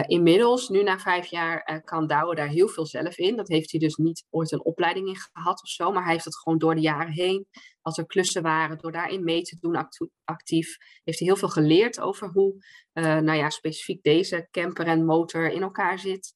[0.06, 3.36] Inmiddels, nu na vijf jaar, kan Douwe daar heel veel zelf in.
[3.36, 6.24] Dat heeft hij dus niet ooit een opleiding in gehad of zo, maar hij heeft
[6.24, 7.46] het gewoon door de jaren heen,
[7.80, 9.88] als er klussen waren, door daarin mee te doen
[10.24, 12.54] actief, heeft hij heel veel geleerd over hoe,
[12.92, 16.34] nou ja, specifiek deze camper en motor in elkaar zit.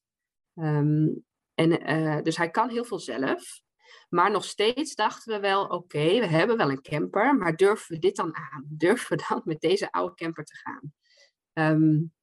[0.55, 3.61] Um, en, dus hij kan heel veel zelf.
[4.09, 7.99] Maar nog steeds dachten we wel, oké, we hebben wel een camper, maar durven we
[7.99, 8.65] dit dan aan?
[8.67, 10.93] Durven we dan met deze oude camper te gaan?
[11.53, 12.13] Um,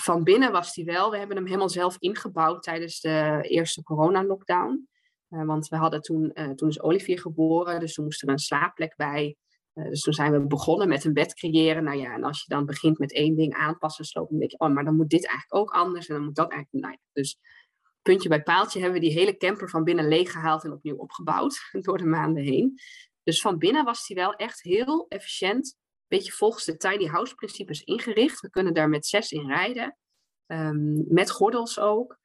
[0.00, 4.88] van binnen was hij wel, we hebben hem helemaal zelf ingebouwd tijdens de eerste corona-lockdown.
[5.30, 8.38] Uh, want we hadden toen, uh, toen is Olivier geboren, dus toen moest er een
[8.38, 9.36] slaapplek bij.
[9.72, 11.84] dus toen zijn we begonnen met een bed creëren.
[11.84, 14.58] Nou ja, en als je dan begint met één ding aanpassen, slopen, dan denk je,
[14.58, 17.38] oh, maar dan moet dit eigenlijk ook anders en dan moet dat eigenlijk, nou dus
[18.02, 21.98] puntje bij paaltje hebben we die hele camper van binnen leeggehaald en opnieuw opgebouwd door
[21.98, 22.80] de maanden heen.
[23.22, 27.34] Dus van binnen was die wel echt heel efficiënt, een beetje volgens de tiny house
[27.34, 28.40] principes ingericht.
[28.40, 29.96] We kunnen daar met zes in rijden,
[30.46, 32.18] um, met gordels ook.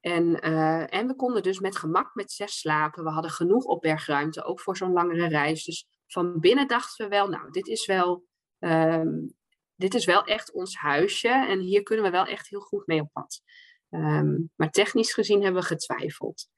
[0.00, 3.04] En, uh, en we konden dus met gemak met zes slapen.
[3.04, 5.64] We hadden genoeg opbergruimte, ook voor zo'n langere reis.
[5.64, 8.24] Dus van binnen dachten we wel, nou, dit is wel,
[8.58, 9.34] um,
[9.74, 11.28] dit is wel echt ons huisje.
[11.28, 13.42] En hier kunnen we wel echt heel goed mee op pad.
[13.90, 16.48] Um, maar technisch gezien hebben we getwijfeld.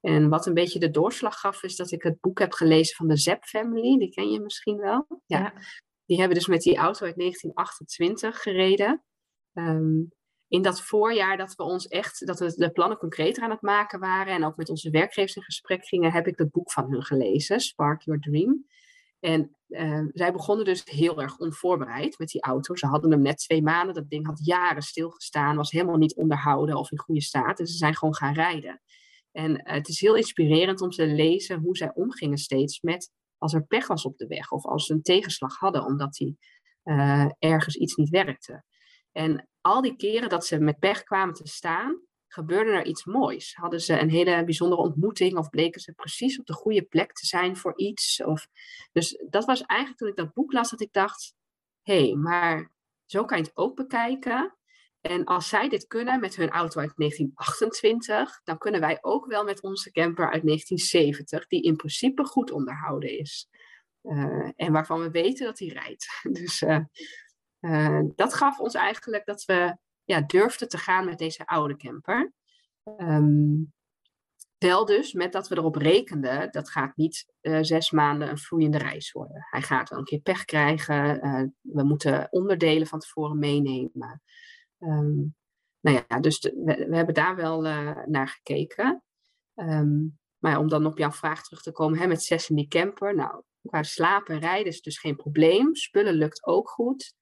[0.00, 3.08] En wat een beetje de doorslag gaf, is dat ik het boek heb gelezen van
[3.08, 3.98] de Zep Family.
[3.98, 5.06] Die ken je misschien wel.
[5.26, 5.52] Ja.
[6.08, 9.04] Die hebben dus met die auto uit 1928 gereden.
[9.52, 10.12] Um,
[10.48, 14.00] in dat voorjaar dat we ons echt, dat we de plannen concreter aan het maken
[14.00, 17.02] waren en ook met onze werkgevers in gesprek gingen, heb ik dat boek van hun
[17.02, 18.66] gelezen, Spark Your Dream.
[19.20, 22.76] En uh, zij begonnen dus heel erg onvoorbereid met die auto.
[22.76, 23.94] Ze hadden hem net twee maanden.
[23.94, 27.56] Dat ding had jaren stilgestaan, was helemaal niet onderhouden of in goede staat.
[27.56, 28.80] Dus ze zijn gewoon gaan rijden.
[29.32, 33.54] En uh, het is heel inspirerend om te lezen hoe zij omgingen steeds met als
[33.54, 36.38] er pech was op de weg of als ze een tegenslag hadden omdat die,
[36.84, 38.64] uh, ergens iets niet werkte.
[39.12, 43.54] En al die keren dat ze met pech kwamen te staan, gebeurde er iets moois.
[43.54, 47.26] Hadden ze een hele bijzondere ontmoeting of bleken ze precies op de goede plek te
[47.26, 48.22] zijn voor iets.
[48.22, 48.48] Of...
[48.92, 51.34] Dus dat was eigenlijk toen ik dat boek las dat ik dacht,
[51.82, 52.72] hé, hey, maar
[53.04, 54.57] zo kan je het ook bekijken.
[55.08, 59.44] En als zij dit kunnen met hun auto uit 1928, dan kunnen wij ook wel
[59.44, 63.48] met onze camper uit 1970, die in principe goed onderhouden is.
[64.02, 66.06] Uh, en waarvan we weten dat hij rijdt.
[66.40, 66.80] Dus uh,
[67.60, 72.32] uh, dat gaf ons eigenlijk dat we ja, durfde te gaan met deze oude camper.
[72.96, 73.72] Um,
[74.58, 77.26] wel dus met dat we erop rekenden, dat gaat niet
[77.60, 79.46] zes maanden een vloeiende reis worden.
[79.50, 81.20] Hij gaat wel een keer pech krijgen.
[81.60, 84.22] We moeten onderdelen van tevoren meenemen.
[84.78, 85.36] Um,
[85.80, 89.02] nou ja, dus we, hebben daar wel uh, naar gekeken.
[89.54, 92.68] Um, maar om dan op jouw vraag terug te komen, hè, met zes in die
[92.68, 93.14] camper.
[93.14, 95.74] Nou, qua slapen en rijden is dus geen probleem.
[95.74, 97.14] Spullen lukt ook goed.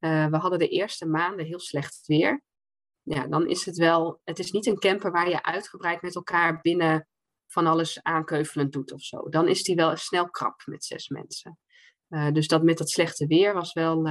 [0.00, 2.42] Uh, we hadden de eerste maanden heel slecht weer.
[3.02, 6.60] Ja, dan is het wel, het is niet een camper waar je uitgebreid met elkaar
[6.60, 7.08] binnen
[7.46, 9.28] van alles aankeuvelend doet of zo.
[9.28, 11.58] Dan is die wel snel krap met zes mensen.
[12.08, 14.06] Uh, dus dat met dat slechte weer was wel,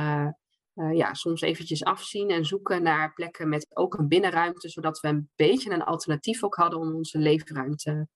[0.93, 5.29] ja, soms eventjes afzien en zoeken naar plekken met ook een binnenruimte, zodat we een
[5.35, 8.07] beetje een alternatief ook hadden om onze leefruimte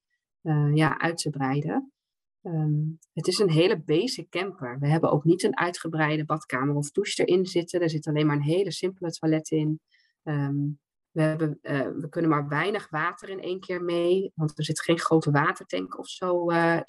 [0.74, 1.94] ja, uit te breiden.
[2.46, 4.80] Um, het is een hele basic camper.
[4.80, 7.82] We hebben ook niet een uitgebreide badkamer of douche erin zitten.
[7.82, 9.80] Er zit alleen maar een hele simpele toilet in.
[10.24, 10.80] Um,
[11.12, 14.82] we, hebben, uh, we kunnen maar weinig water in één keer mee, want er zit
[14.82, 16.80] geen grote watertank of zo uh,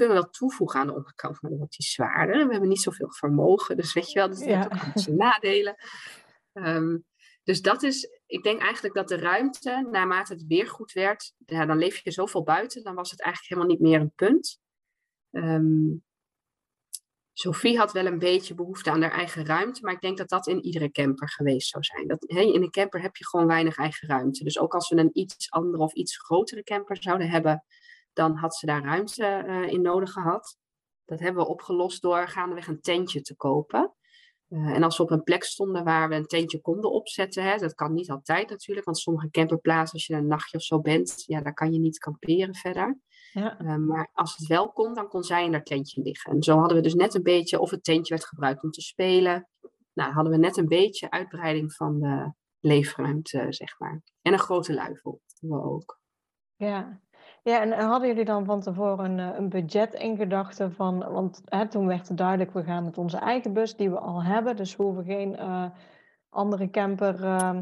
[0.00, 0.06] in.
[0.06, 2.46] We kunnen wel toevoegen aan de onderkant, maar dan wordt die zwaarder.
[2.46, 4.86] We hebben niet zoveel vermogen, dus weet je wel, dat heeft ja.
[4.86, 5.76] ook zijn nadelen.
[6.52, 7.04] Um,
[7.42, 11.66] dus dat is, ik denk eigenlijk dat de ruimte, naarmate het weer goed werd, ja,
[11.66, 14.60] dan leef je zoveel buiten, dan was het eigenlijk helemaal niet meer een punt.
[15.30, 16.04] Um,
[17.36, 20.46] Sophie had wel een beetje behoefte aan haar eigen ruimte, maar ik denk dat dat
[20.46, 22.08] in iedere camper geweest zou zijn.
[22.08, 24.44] Dat, hey, in een camper heb je gewoon weinig eigen ruimte.
[24.44, 27.64] Dus ook als we een iets andere of iets grotere camper zouden hebben,
[28.14, 30.58] dan had ze daar ruimte uh, in nodig gehad.
[31.04, 33.94] Dat hebben we opgelost door gaandeweg een tentje te kopen.
[34.48, 37.56] Uh, en als we op een plek stonden waar we een tentje konden opzetten, hè,
[37.56, 41.24] dat kan niet altijd natuurlijk, want sommige camperplaatsen, als je een nachtje of zo bent,
[41.26, 42.98] ja, daar kan je niet kamperen verder.
[43.32, 43.60] Ja.
[43.60, 46.32] Uh, maar als het wel kon, dan kon zij in haar tentje liggen.
[46.32, 48.80] En zo hadden we dus net een beetje, of het tentje werd gebruikt om te
[48.80, 49.48] spelen.
[49.92, 54.02] Nou, hadden we net een beetje uitbreiding van de leefruimte, zeg maar.
[54.22, 56.00] En een grote luifel we ook.
[56.56, 57.00] Ja.
[57.44, 61.68] Ja, en hadden jullie dan van tevoren een, een budget in gedachten van, want hè,
[61.68, 64.76] toen werd het duidelijk, we gaan met onze eigen bus die we al hebben, dus
[64.76, 65.66] we hoeven geen uh,
[66.28, 67.58] andere camper uh,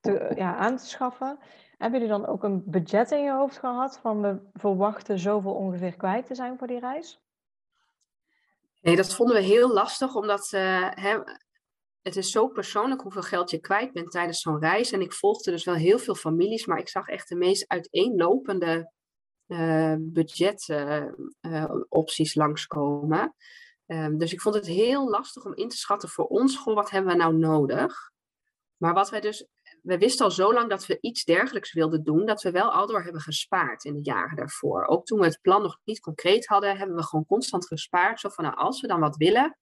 [0.00, 1.38] te, ja, aan te schaffen.
[1.78, 5.96] Hebben jullie dan ook een budget in je hoofd gehad van we verwachten zoveel ongeveer
[5.96, 7.22] kwijt te zijn voor die reis?
[8.80, 11.18] Nee, dat vonden we heel lastig, omdat uh, hè,
[12.04, 14.92] het is zo persoonlijk hoeveel geld je kwijt bent tijdens zo'n reis.
[14.92, 18.92] En ik volgde dus wel heel veel families, maar ik zag echt de meest uiteenlopende
[19.46, 23.34] uh, budgetopties uh, langskomen.
[23.86, 26.90] Um, dus ik vond het heel lastig om in te schatten voor ons, goh, wat
[26.90, 28.12] hebben we nou nodig?
[28.76, 29.46] Maar wat wij dus
[29.82, 32.86] we wisten al zo lang dat we iets dergelijks wilden doen, dat we wel al
[32.86, 34.86] door hebben gespaard in de jaren daarvoor.
[34.86, 38.20] Ook toen we het plan nog niet concreet hadden, hebben we gewoon constant gespaard.
[38.20, 39.58] Zo van, nou, als we dan wat willen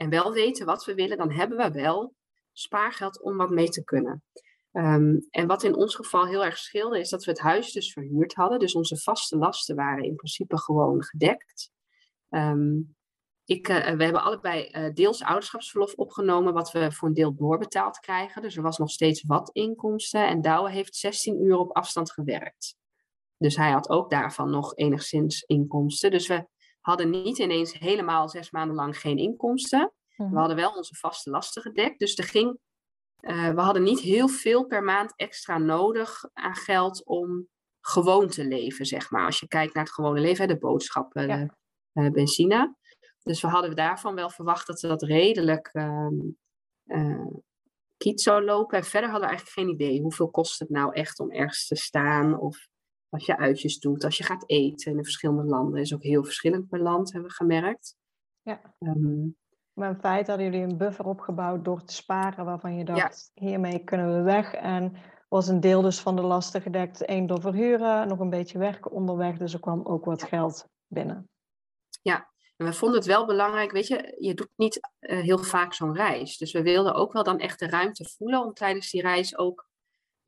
[0.00, 2.14] en wel weten wat we willen, dan hebben we wel
[2.52, 4.22] spaargeld om wat mee te kunnen.
[4.72, 7.92] Um, en wat in ons geval heel erg scheelde, is dat we het huis dus
[7.92, 8.58] verhuurd hadden.
[8.58, 11.70] Dus onze vaste lasten waren in principe gewoon gedekt.
[12.28, 12.96] Um,
[13.44, 17.98] ik, uh, we hebben allebei uh, deels ouderschapsverlof opgenomen, wat we voor een deel doorbetaald
[17.98, 18.42] krijgen.
[18.42, 20.28] Dus er was nog steeds wat inkomsten.
[20.28, 22.76] En Douwe heeft 16 uur op afstand gewerkt.
[23.36, 26.10] Dus hij had ook daarvan nog enigszins inkomsten.
[26.10, 26.46] Dus we
[26.80, 29.92] hadden niet ineens helemaal zes maanden lang geen inkomsten.
[30.28, 31.98] We hadden wel onze vaste lasten gedekt.
[31.98, 32.58] Dus er ging,
[33.20, 37.48] uh, we hadden niet heel veel per maand extra nodig aan geld om
[37.80, 39.24] gewoon te leven, zeg maar.
[39.24, 41.56] Als je kijkt naar het gewone leven, de boodschappen, ja.
[41.92, 42.76] de, benzine.
[43.22, 47.26] Dus we hadden daarvan wel verwacht dat dat redelijk uh,
[47.96, 48.78] kiet zou lopen.
[48.78, 51.76] En verder hadden we eigenlijk geen idee hoeveel kost het nou echt om ergens te
[51.76, 52.38] staan.
[52.38, 52.68] Of
[53.10, 55.80] als je uitjes doet, als je gaat eten in de verschillende landen.
[55.80, 57.96] is ook heel verschillend per land, hebben we gemerkt.
[58.42, 58.60] Ja.
[58.78, 59.36] Um,
[59.72, 63.46] maar in feite hadden jullie een buffer opgebouwd door te sparen, waarvan je dacht, ja.
[63.46, 64.54] hiermee kunnen we weg.
[64.54, 64.96] En
[65.28, 68.90] was een deel dus van de lasten gedekt, één door verhuren, nog een beetje werken
[68.90, 69.36] onderweg.
[69.36, 71.28] Dus er kwam ook wat geld binnen.
[72.02, 75.74] Ja, En we vonden het wel belangrijk, weet je, je doet niet uh, heel vaak
[75.74, 76.36] zo'n reis.
[76.36, 79.68] Dus we wilden ook wel dan echt de ruimte voelen om tijdens die reis ook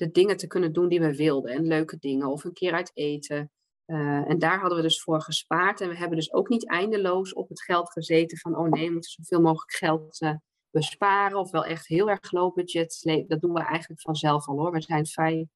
[0.03, 1.53] de dingen te kunnen doen die we wilden.
[1.53, 3.51] En leuke dingen of een keer uit eten.
[3.87, 5.81] Uh, en daar hadden we dus voor gespaard.
[5.81, 8.93] En we hebben dus ook niet eindeloos op het geld gezeten van, oh nee, we
[8.93, 10.35] moeten zoveel mogelijk geld uh,
[10.71, 11.39] besparen.
[11.39, 13.25] Of wel echt heel erg low budget.
[13.29, 14.73] Dat doen we eigenlijk vanzelf al hoor.
[14.73, 15.49] We zijn vrij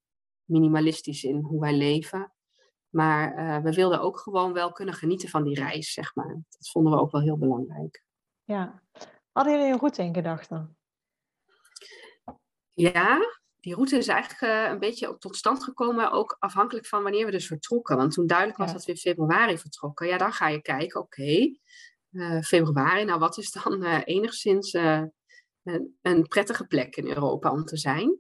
[0.45, 2.33] minimalistisch in hoe wij leven.
[2.89, 6.41] Maar uh, we wilden ook gewoon wel kunnen genieten van die reis, zeg maar.
[6.49, 8.03] Dat vonden we ook wel heel belangrijk.
[8.45, 8.83] Ja.
[9.33, 10.77] Hadden jullie een route in gedachten?
[12.73, 13.19] Ja,
[13.67, 17.31] die route is eigenlijk uh, een beetje tot stand gekomen, ook afhankelijk van wanneer we
[17.31, 17.97] dus vertrokken.
[17.97, 18.73] Want toen duidelijk was ja.
[18.73, 21.61] dat we in februari vertrokken, ja, dan ga je kijken, oké, okay,
[22.11, 25.13] uh, februari, nou wat is dan enigszins een,
[26.03, 28.19] een, prettige plek in Europa om te zijn?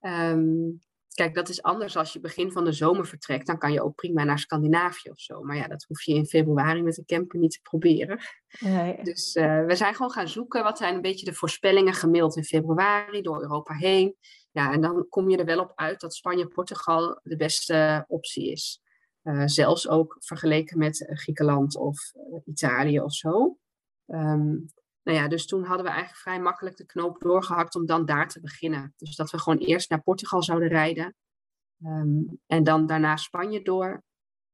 [0.00, 0.80] Um,
[1.14, 3.46] Kijk, dat is anders als je begin van de zomer vertrekt.
[3.46, 5.42] Dan kan je ook prima naar Scandinavië of zo.
[5.42, 8.20] Maar ja, dat hoef je in februari met de camper niet te proberen.
[8.58, 9.02] Nee.
[9.02, 10.62] Dus we zijn gewoon gaan zoeken.
[10.62, 14.16] Wat zijn een beetje de voorspellingen gemiddeld in februari door Europa heen.
[14.56, 18.82] Ja, en dan kom je er wel op uit dat Spanje-Portugal de beste optie is.
[19.22, 23.58] Uh, zelfs ook vergeleken met Griekenland of uh, Italië of zo.
[24.06, 28.04] Um, nou ja, dus toen hadden we eigenlijk vrij makkelijk de knoop doorgehakt om dan
[28.04, 28.94] daar te beginnen.
[28.96, 31.14] Dus dat we gewoon eerst naar Portugal zouden rijden
[31.84, 34.02] um, en dan daarna Spanje door.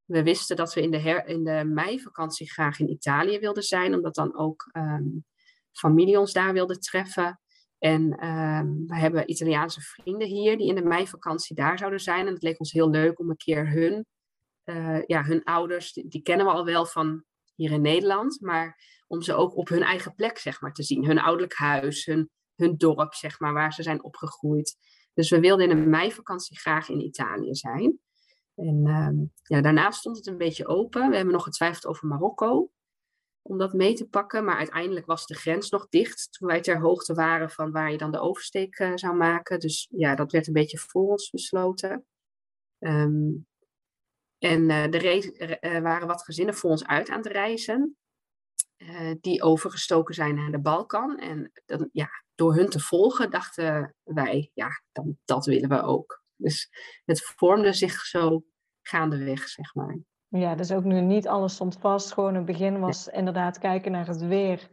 [0.05, 3.95] We wisten dat we in de, her, in de meivakantie graag in Italië wilden zijn,
[3.95, 5.25] omdat dan ook um,
[5.73, 7.41] familie ons daar wilde treffen.
[7.83, 12.27] En um, we hebben Italiaanse vrienden hier die in de meivakantie daar zouden zijn.
[12.27, 14.07] En het leek ons heel leuk om een keer hun,
[14.65, 17.25] uh, ja, hun ouders, die, kennen we al wel van
[17.55, 21.05] hier in Nederland, maar om ze ook op hun eigen plek zeg maar, te zien.
[21.05, 24.77] Hun ouderlijk huis, hun, hun dorp, zeg maar, waar ze zijn opgegroeid.
[25.15, 27.99] Dus we wilden in een meivakantie graag in Italië zijn.
[28.55, 31.09] En uh, ja, daarna stond het een beetje open.
[31.09, 32.71] We hebben nog getwijfeld over Marokko
[33.43, 34.45] om dat mee te pakken.
[34.45, 37.99] Maar uiteindelijk was de grens nog dicht toen wij ter hoogte waren van waar je
[37.99, 39.61] dan de oversteek uh, zou maken.
[39.61, 42.07] Dus ja, dat werd een beetje voor ons besloten.
[42.79, 43.47] Um,
[44.39, 47.97] en uh, er waren wat gezinnen voor ons uit aan het reizen.
[48.77, 51.19] Uh, die overgestoken zijn naar de Balkan.
[51.19, 56.23] En dan, ja, door hun te volgen dachten wij, ja, dan, dat willen we ook.
[56.37, 56.71] Dus
[57.05, 58.45] het vormde zich zo
[58.83, 59.99] gaandeweg, zeg maar.
[60.33, 62.13] Ja, dus ook nu niet alles stond vast.
[62.13, 64.69] Gewoon het begin was inderdaad kijken naar het weer.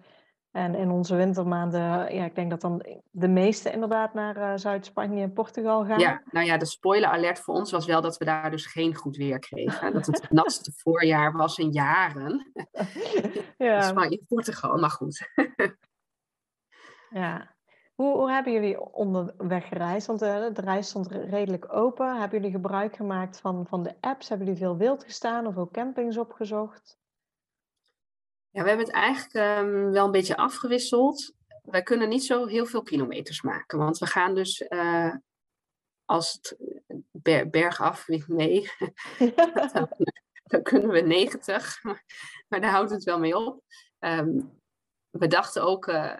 [0.51, 5.21] En in onze wintermaanden, ja, ik denk dat dan de meeste inderdaad naar uh, Zuid-Spanje
[5.21, 5.99] en Portugal gaan.
[5.99, 8.95] Ja, nou ja, de spoiler alert voor ons was wel dat we daar dus geen
[8.95, 9.93] goed weer kregen.
[9.93, 12.51] dat het het natste voorjaar was in jaren.
[13.57, 13.81] ja.
[13.89, 15.29] Spanje en Portugal, maar goed.
[17.09, 17.57] ja.
[17.99, 20.07] Hoe, hoe, hebben jullie onderweg gereisd?
[20.07, 22.19] Want uh, de reis stond redelijk open.
[22.19, 24.29] Hebben jullie gebruik gemaakt van, van de apps?
[24.29, 26.97] Hebben jullie veel wild gestaan of ook campings opgezocht?
[28.49, 31.33] Ja, we hebben het eigenlijk um, wel een beetje afgewisseld.
[31.63, 35.15] Wij kunnen niet zo heel veel kilometers maken, want we gaan dus uh,
[36.05, 36.57] als het
[37.11, 38.69] ber bergaf mee,
[39.73, 39.89] dan,
[40.43, 41.83] dan, kunnen we 90,
[42.47, 43.63] maar daar houdt het wel mee op.
[43.99, 44.57] Um,
[45.09, 46.15] we dachten ook uh,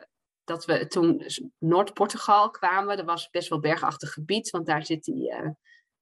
[0.50, 1.26] dat we toen
[1.58, 5.50] Noord-Portugal kwamen, dat was best wel bergachtig gebied, want daar zit die, uh,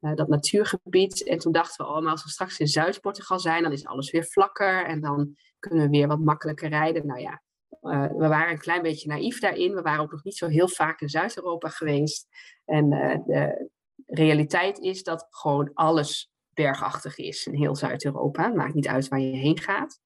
[0.02, 1.24] uh, dat natuurgebied.
[1.24, 4.26] En toen dachten we, oh, als we straks in Zuid-Portugal zijn, dan is alles weer
[4.26, 7.08] vlakker en dan kunnen we weer wat makkelijker rijden.
[7.08, 7.42] Nou ja,
[7.82, 9.76] uh, we waren een klein beetje naïef daarin.
[9.76, 12.28] We waren ook nog niet zo heel vaak in Zuid-Europa geweest.
[12.66, 12.90] En
[13.26, 13.70] de
[14.06, 18.48] realiteit is dat gewoon alles bergachtig is in heel Zuid-Europa.
[18.48, 20.00] Maakt niet uit waar je heen gaat.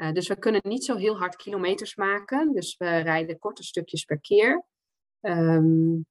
[0.00, 2.52] Uh, dus we kunnen niet zo heel hard kilometers maken.
[2.52, 4.64] Dus we rijden korte stukjes per keer.
[5.20, 6.06] Um,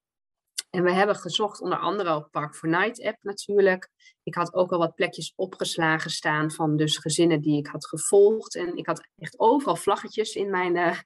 [0.70, 3.90] en we hebben gezocht onder andere op Park for Night app natuurlijk.
[4.24, 8.56] Ik had ook al wat plekjes opgeslagen staan van dus gezinnen die ik had gevolgd.
[8.56, 11.00] En ik had echt overal vlaggetjes in mijn uh,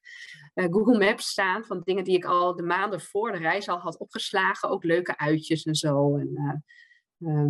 [0.54, 3.78] uh, Google Maps staan van dingen die ik al de maanden voor de reis al
[3.78, 4.70] had opgeslagen.
[4.70, 6.66] Ook leuke uitjes en zo en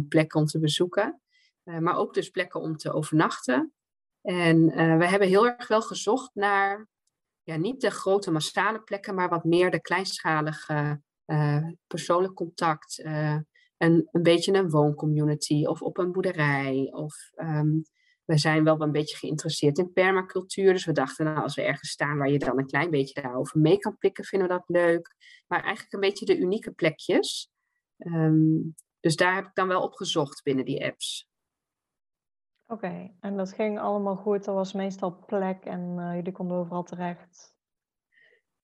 [0.09, 1.21] plekken om te bezoeken.
[1.63, 3.73] maar ook dus plekken om te overnachten.
[4.23, 4.65] En
[4.97, 6.87] we hebben heel erg wel gezocht naar
[7.43, 13.37] ja, niet de grote massale plekken, maar wat meer de kleinschalige uh, persoonlijk contact, uh,
[13.77, 16.89] een, een beetje een wooncommunity of op een boerderij.
[16.91, 17.83] Of um,
[18.25, 20.73] we zijn wel een beetje geïnteresseerd in permacultuur.
[20.73, 23.59] Dus we dachten, nou, als we ergens staan waar je dan een klein beetje daarover
[23.59, 25.15] mee kan pikken, vinden we dat leuk.
[25.47, 27.49] Maar eigenlijk een beetje de unieke plekjes.
[27.97, 31.27] Um, dus daar heb ik dan wel op gezocht binnen die apps.
[32.67, 34.47] Oké, en dat ging allemaal goed.
[34.47, 37.55] Er was meestal plek en uh, jullie konden overal terecht.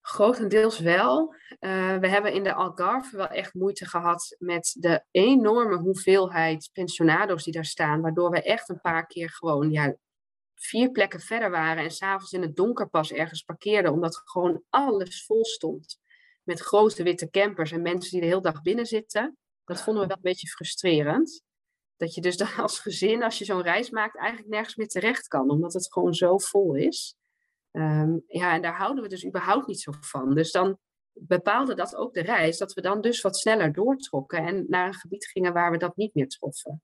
[0.02, 1.34] Grotendeels wel.
[1.60, 7.44] Uh, we hebben in de Algarve wel echt moeite gehad met de enorme hoeveelheid pensionado's
[7.44, 8.02] die daar staan.
[8.02, 9.96] Waardoor we echt een paar keer gewoon ja,
[10.56, 15.26] vier plekken verder waren en s'avonds in het donker pas ergens parkeerden, omdat gewoon alles
[15.26, 16.00] vol stond
[16.44, 19.38] met grote witte campers en mensen die de hele dag binnen zitten.
[19.66, 21.44] Dat vonden we wel een beetje frustrerend.
[22.00, 25.28] Dat je dus dan als gezin, als je zo'n reis maakt, eigenlijk nergens meer terecht
[25.28, 27.16] kan, omdat het gewoon zo vol is.
[27.72, 30.36] Ehm, ja, en daar houden we dus überhaupt niet zo van.
[30.36, 30.78] Dus dan
[31.14, 34.94] bepaalde dat ook de reis, dat we dan dus wat sneller doortrokken en naar een
[34.94, 36.82] gebied gingen waar we dat niet meer troffen.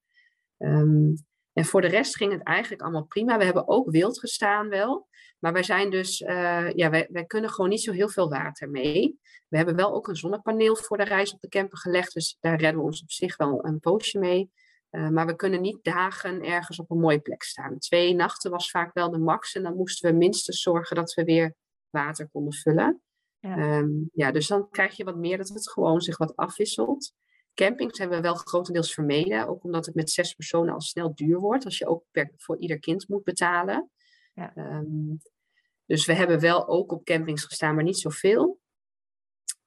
[0.58, 1.16] Um,
[1.54, 3.38] en voor de rest ging het eigenlijk allemaal prima.
[3.38, 5.08] We hebben ook wild gestaan wel.
[5.40, 8.70] Maar wij zijn dus, uh, ja, wij, wij kunnen gewoon niet zo heel veel water
[8.70, 9.20] mee.
[9.48, 12.14] We hebben wel ook een zonnepaneel voor de reis op de camper gelegd.
[12.14, 14.52] Dus daar redden we ons op zich wel een poosje mee.
[14.96, 17.80] Uh, maar we kunnen niet dagen ergens op een mooie plek staan.
[17.80, 19.56] Twee nachten was vaak wel de max.
[19.56, 21.56] En dan moesten we minstens zorgen dat we weer
[21.90, 23.02] water konden vullen.
[23.40, 23.78] Ja.
[23.78, 27.14] Um, ja, dus dan krijg je wat meer dat het gewoon zich wat afwisselt.
[27.54, 31.40] Campings hebben we wel grotendeels vermeden, ook omdat het met zes personen al snel duur
[31.40, 33.90] wordt, als je ook per, voor ieder kind moet betalen.
[34.34, 34.58] Ja.
[34.58, 35.22] Um,
[35.86, 38.60] dus we hebben wel ook op campings gestaan, maar niet zoveel.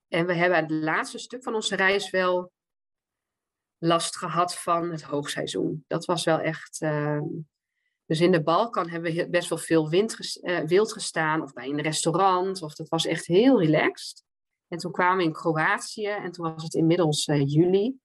[0.09, 2.53] En we hebben het laatste stuk van onze reis wel
[3.79, 5.85] last gehad van het hoogseizoen.
[5.87, 6.81] Dat was wel echt.
[6.81, 7.20] Uh,
[8.07, 11.68] dus in de Balkan hebben we best wel veel wind, uh, wild gestaan, of bij
[11.68, 14.24] een restaurant, of dat was echt heel relaxed.
[14.68, 17.99] En toen kwamen we in Kroatië en toen was het inmiddels uh, juli.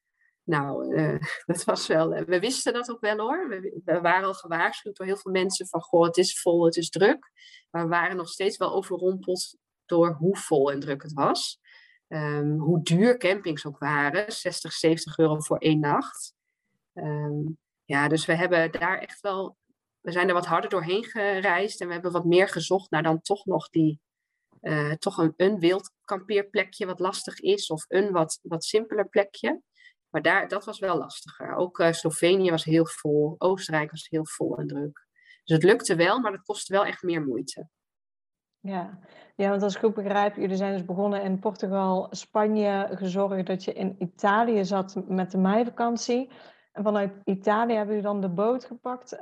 [0.43, 2.09] Nou, uh, dat was wel.
[2.09, 3.49] We wisten dat ook wel hoor.
[3.49, 6.75] We, we, waren al gewaarschuwd door heel veel mensen van goh, het is vol, het
[6.75, 7.31] is druk.
[7.69, 11.59] Maar we waren nog steeds wel overrompeld door hoe vol en druk het was.
[12.13, 14.31] Um, hoe duur campings ook waren.
[14.31, 16.33] 60, 70 euro voor één nacht.
[16.93, 19.57] Um, ja, dus we hebben daar echt wel.
[20.01, 23.21] We zijn er wat harder doorheen gereisd en we hebben wat meer gezocht naar dan
[23.21, 24.01] toch nog die
[24.61, 29.61] uh, toch een, een wild kampeerplekje wat lastig is, of een wat, wat simpeler plekje.
[30.09, 31.55] Maar daar, dat was wel lastiger.
[31.55, 35.07] Ook uh, Slovenië was heel vol, Oostenrijk was heel vol en druk.
[35.43, 37.69] Dus het lukte wel, maar het kostte wel echt meer moeite.
[38.65, 38.99] Ja.
[39.35, 43.63] ja, want als ik goed begrijp, jullie zijn dus begonnen in Portugal, Spanje, gezorgd dat
[43.63, 46.29] je in Italië zat met de meivakantie.
[46.71, 49.19] En vanuit Italië hebben jullie dan de boot gepakt uh,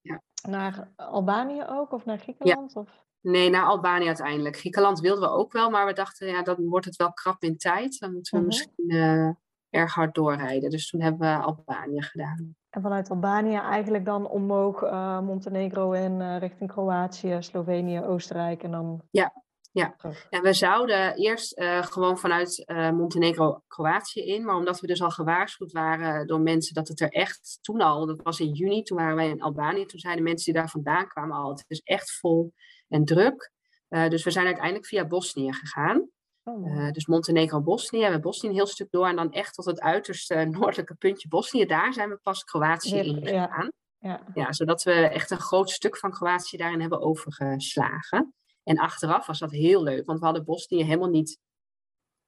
[0.00, 0.22] ja.
[0.48, 2.72] naar Albanië ook, of naar Griekenland?
[2.72, 2.80] Ja.
[2.80, 3.04] Of?
[3.20, 4.56] Nee, naar Albanië uiteindelijk.
[4.56, 7.56] Griekenland wilden we ook wel, maar we dachten, ja, dan wordt het wel krap in
[7.56, 7.98] tijd.
[7.98, 8.58] Dan moeten we uh-huh.
[8.58, 9.30] misschien uh,
[9.70, 10.70] erg hard doorrijden.
[10.70, 12.56] Dus toen hebben we Albanië gedaan.
[12.74, 18.70] En vanuit Albanië eigenlijk dan omhoog uh, Montenegro in, uh, richting Kroatië, Slovenië, Oostenrijk en
[18.70, 19.02] dan...
[19.10, 19.32] Ja,
[19.72, 19.96] ja.
[20.30, 25.10] En we zouden eerst uh, gewoon vanuit Montenegro Kroatië in, maar omdat we dus al
[25.10, 28.98] gewaarschuwd waren door mensen dat het er echt toen al, dat was in juni, toen
[28.98, 32.18] waren wij in Albanië, toen zeiden mensen die daar vandaan kwamen al, het is echt
[32.18, 32.52] vol
[32.88, 33.52] en druk.
[33.88, 36.08] Dus we zijn uiteindelijk via Bosnië gegaan.
[36.44, 36.90] Oh.
[36.92, 39.80] dus Montenegro, Bosnië, we hebben Bosnië een heel stuk door en dan echt tot het
[39.80, 43.72] uiterste noordelijke puntje Bosnië, daar zijn we pas Kroatië in gegaan.
[43.72, 43.72] Ja.
[44.04, 44.20] Ja.
[44.34, 48.34] ja, zodat we echt een groot stuk van Kroatië daarin hebben overgeslagen.
[48.62, 51.38] En achteraf was dat heel leuk, want we hadden Bosnië helemaal niet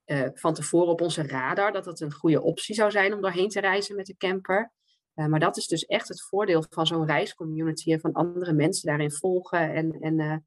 [0.07, 3.49] uh, van tevoren op onze radar dat het een goede optie zou zijn om doorheen
[3.49, 4.73] te reizen met de camper.
[5.15, 8.89] Uh, maar dat is dus echt het voordeel van zo'n reiscommunity en van andere mensen
[8.89, 10.45] daarin volgen en, en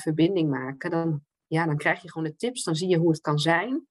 [0.00, 0.90] verbinding maken.
[0.90, 3.86] Dan, ja, dan krijg je gewoon de tips, dan zie je hoe het kan zijn.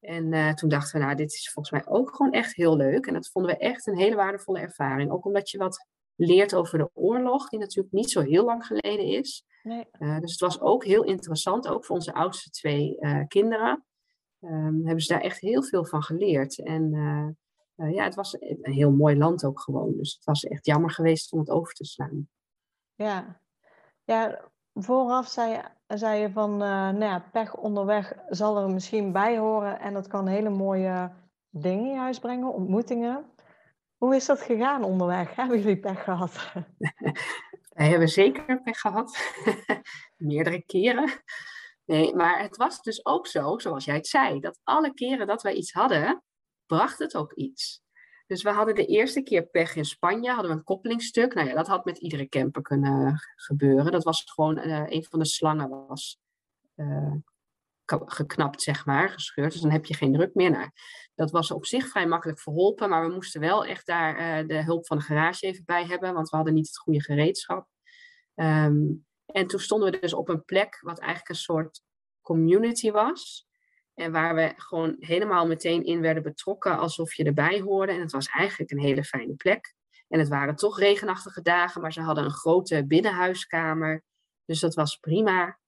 [0.00, 3.06] En toen dachten we, nou, dit is volgens mij ook gewoon echt heel leuk.
[3.06, 5.10] En dat vonden we echt een hele waardevolle ervaring.
[5.10, 9.06] Ook omdat je wat leert over de oorlog, die natuurlijk niet zo heel lang geleden
[9.06, 9.44] is.
[9.62, 9.86] Nee.
[9.98, 13.84] Uh, dus het was ook heel interessant, ook voor onze oudste twee uh, kinderen.
[14.40, 16.62] Um, hebben ze daar echt heel veel van geleerd.
[16.62, 16.90] En
[17.74, 19.96] ja, het was een heel mooi land ook gewoon.
[19.96, 22.28] Dus het was echt jammer geweest om het over te slaan.
[22.94, 23.40] Ja,
[24.04, 25.62] ja vooraf zei,
[25.98, 29.80] zei je van, nou ja, pech onderweg zal er misschien bij horen.
[29.80, 31.12] En dat kan hele mooie
[31.50, 33.32] dingen in huis brengen, ontmoetingen.
[33.96, 35.34] Hoe is dat gegaan onderweg?
[35.36, 36.52] Hebben jullie pech gehad?
[37.76, 39.18] Wij hebben zeker pech gehad.
[40.16, 41.10] Meerdere keren.
[41.84, 45.42] Nee, maar het was dus ook zo, zoals jij het zei, dat alle keren dat
[45.42, 46.22] wij iets hadden,
[46.66, 47.82] bracht het ook iets.
[48.32, 51.34] Dus we hadden de eerste keer pech in Spanje, hadden we een koppelingstuk.
[51.34, 53.92] Nou ja, dat had met iedere camper kunnen gebeuren.
[53.92, 56.20] Dat was gewoon, uh, een van de slangen was
[56.76, 57.14] uh,
[57.86, 59.52] geknapt, zeg maar, gescheurd.
[59.52, 60.50] Dus dan heb je geen druk meer.
[60.50, 60.70] Nou,
[61.14, 64.86] dat was op zich vrij makkelijk verholpen, maar we moesten wel echt daar de hulp
[64.86, 67.66] van de garage even bij hebben, want we hadden niet het goede gereedschap.
[68.34, 71.82] Um, en toen stonden we dus op een plek wat eigenlijk een soort
[72.20, 73.46] community was.
[73.94, 77.92] En waar we gewoon helemaal meteen in werden betrokken, alsof je erbij hoorde.
[77.92, 79.74] En het was eigenlijk een hele fijne plek.
[80.08, 84.04] En het waren toch regenachtige dagen, maar ze hadden een grote binnenhuiskamer.
[84.44, 85.58] Dus dat was prima.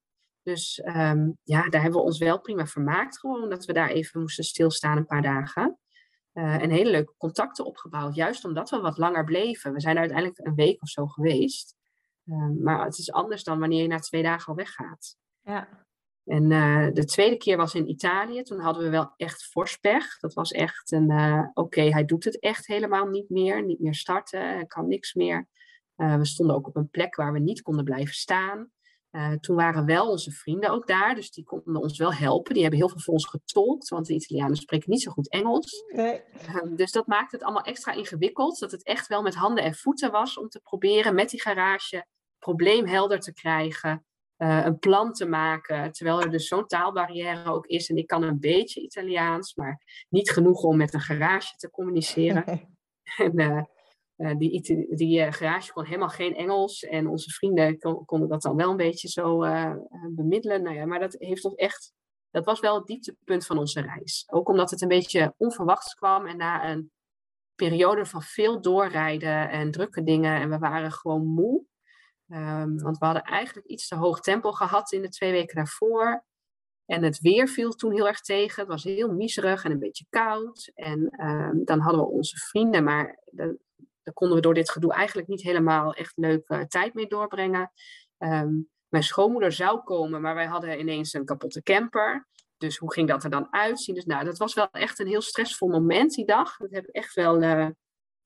[0.42, 3.18] Dus um, ja, daar hebben we ons wel prima vermaakt.
[3.18, 5.78] Gewoon dat we daar even moesten stilstaan een paar dagen.
[6.34, 8.14] Uh, en hele leuke contacten opgebouwd.
[8.14, 9.72] Juist omdat we wat langer bleven.
[9.72, 11.76] We zijn uiteindelijk een week of zo geweest.
[12.26, 15.16] Ehm, maar het is anders dan wanneer je na twee dagen al weggaat.
[15.42, 15.83] Ja.
[16.24, 18.42] En uh, de tweede keer was in Italië.
[18.42, 20.18] Toen hadden we wel echt forspech.
[20.18, 23.64] Dat was echt een, uh, oké, hij doet het echt helemaal niet meer.
[23.64, 25.48] Niet meer starten, hij kan niks meer.
[25.96, 28.72] Uh, we stonden ook op een plek waar we niet konden blijven staan.
[29.40, 32.52] toen waren wel onze vrienden ook daar, dus die konden ons wel helpen.
[32.52, 35.84] Die hebben heel veel voor ons getolkt, want de Italianen spreken niet zo goed Engels.
[35.94, 36.22] Nee.
[36.22, 38.58] Ehm, dus dat maakte het allemaal extra ingewikkeld.
[38.58, 42.06] Dat het echt wel met handen en voeten was om te proberen met die garage
[42.38, 44.04] probleem helder te krijgen.
[44.38, 47.88] Uh, een plan te maken, terwijl er dus zo'n taalbarrière ook is.
[47.90, 52.44] En ik kan een beetje Italiaans, maar niet genoeg om met een garage te communiceren.
[53.16, 53.62] en uh,
[54.16, 56.84] uh, die, die garage kon helemaal geen Engels.
[56.84, 59.38] En onze vrienden kon, konden dat dan wel een beetje zo
[60.14, 60.62] bemiddelen.
[60.62, 61.92] Nou ja, maar dat heeft ons echt.
[62.30, 64.24] Dat was wel het dieptepunt van onze reis.
[64.26, 66.90] Ook omdat het een beetje onverwachts kwam en na een
[67.54, 70.40] periode van veel doorrijden en drukke dingen.
[70.40, 71.64] En we waren gewoon moe.
[72.28, 76.24] Um, want we hadden eigenlijk iets te hoog tempo gehad in de twee weken daarvoor.
[76.86, 78.60] En het weer viel toen heel erg tegen.
[78.60, 80.70] Het was heel miserig en een beetje koud.
[80.74, 83.54] En um, dan hadden we onze vrienden, maar daar
[84.12, 87.72] konden we door dit gedoe eigenlijk niet helemaal echt leuke uh, tijd mee doorbrengen.
[88.18, 92.28] Um, mijn schoonmoeder zou komen, maar wij hadden ineens een kapotte camper.
[92.56, 93.94] Dus hoe ging dat er dan uitzien?
[93.94, 96.56] Dus nou, dat was wel echt een heel stressvol moment die dag.
[96.56, 97.68] Dat heb ik echt wel uh,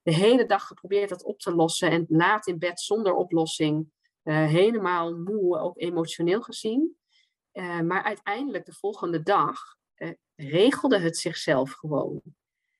[0.09, 1.90] de hele dag geprobeerd dat op te lossen.
[1.90, 3.90] En laat in bed zonder oplossing.
[4.24, 6.96] Uh, helemaal moe, ook emotioneel gezien.
[7.52, 9.59] Uh, maar uiteindelijk de volgende dag
[9.96, 12.22] uh, regelde het zichzelf gewoon.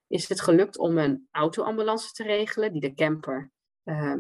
[0.07, 3.51] Is het gelukt om een autoambulance te regelen die de camper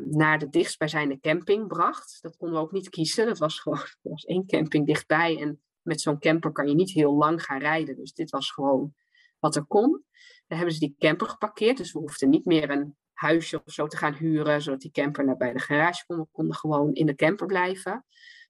[0.04, 2.18] naar de dichtstbijzijnde camping bracht.
[2.20, 3.26] Dat konden we ook niet kiezen.
[3.26, 5.40] Dat was gewoon er was één camping dichtbij.
[5.40, 7.96] En met zo'n camper kan je niet heel lang gaan rijden.
[7.96, 8.94] Dus dit was gewoon
[9.38, 10.04] wat er kon.
[10.48, 11.76] Daar hebben ze die camper geparkeerd.
[11.76, 15.24] Dus we hoefden niet meer een huisje of zo te gaan huren, zodat die camper
[15.24, 16.16] naar bij de garage kon.
[16.16, 18.04] We konden gewoon in de camper blijven.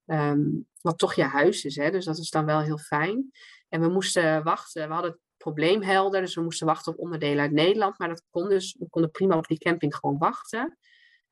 [0.06, 1.90] Um, wat toch je huis is, hè?
[1.90, 3.30] dus dat is dan wel heel fijn.
[3.68, 7.42] En we moesten wachten, we hadden het probleem helder, dus we moesten wachten op onderdelen
[7.42, 7.98] uit Nederland.
[7.98, 10.78] Maar dat kon dus, we konden prima op die camping gewoon wachten.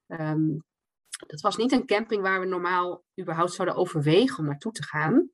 [0.06, 0.64] Um,
[1.26, 5.30] dat was niet een camping waar we normaal überhaupt zouden overwegen om naartoe te gaan.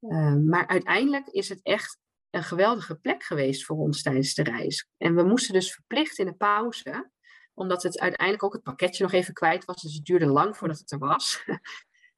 [0.00, 1.98] Um, maar uiteindelijk is het echt
[2.30, 4.88] een geweldige plek geweest voor ons tijdens de reis.
[4.96, 7.10] En we moesten dus verplicht in de pauze,
[7.54, 9.82] omdat het uiteindelijk ook het pakketje nog even kwijt was.
[9.82, 11.44] Dus het duurde lang voordat het er was.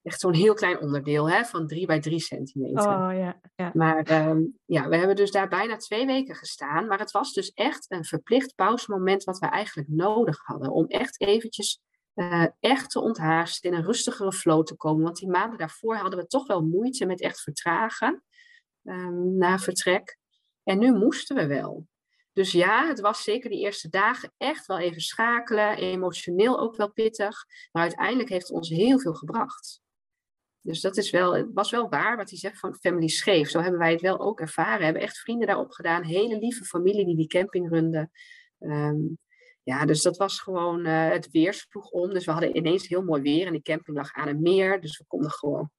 [0.03, 2.87] Echt zo'n heel klein onderdeel hè, van drie bij drie centimeter.
[2.87, 3.71] Oh, ja, ja.
[3.75, 6.87] Maar um, ja, we hebben dus daar bijna twee weken gestaan.
[6.87, 10.71] Maar het was dus echt een verplicht pauzemoment wat we eigenlijk nodig hadden.
[10.71, 11.81] Om echt eventjes
[12.15, 15.03] uh, echt te onthaasten, in een rustigere flow te komen.
[15.03, 18.23] Want die maanden daarvoor hadden we toch wel moeite met echt vertragen
[18.89, 20.18] um, na vertrek.
[20.62, 21.86] En nu moesten we wel.
[22.32, 26.93] Dus ja, het was zeker die eerste dagen echt wel even schakelen, emotioneel ook wel
[26.93, 27.45] pittig.
[27.72, 29.80] Maar uiteindelijk heeft het ons heel veel gebracht.
[30.61, 33.49] Dus dat is wel, het was wel waar wat hij zegt van family scheef.
[33.49, 34.78] Zo hebben wij het wel ook ervaren.
[34.78, 36.03] We hebben echt vrienden daarop gedaan.
[36.05, 38.11] Hele lieve familie die die camping runde.
[38.59, 39.18] Um,
[39.62, 42.12] ja, dus dat was gewoon, uh, het weer sloeg om.
[42.12, 44.80] Dus we hadden ineens heel mooi weer en die camping lag aan een meer.
[44.80, 45.70] Dus we konden gewoon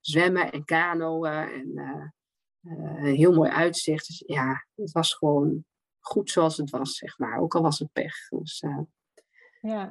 [0.00, 2.08] zwemmen en kanoën en uh,
[2.62, 4.06] uh, heel mooi uitzicht.
[4.06, 5.64] Dus ja, het was gewoon
[6.00, 7.38] goed zoals het was, zeg maar.
[7.38, 8.28] Ook al was het pech.
[8.28, 8.86] Dus, ja.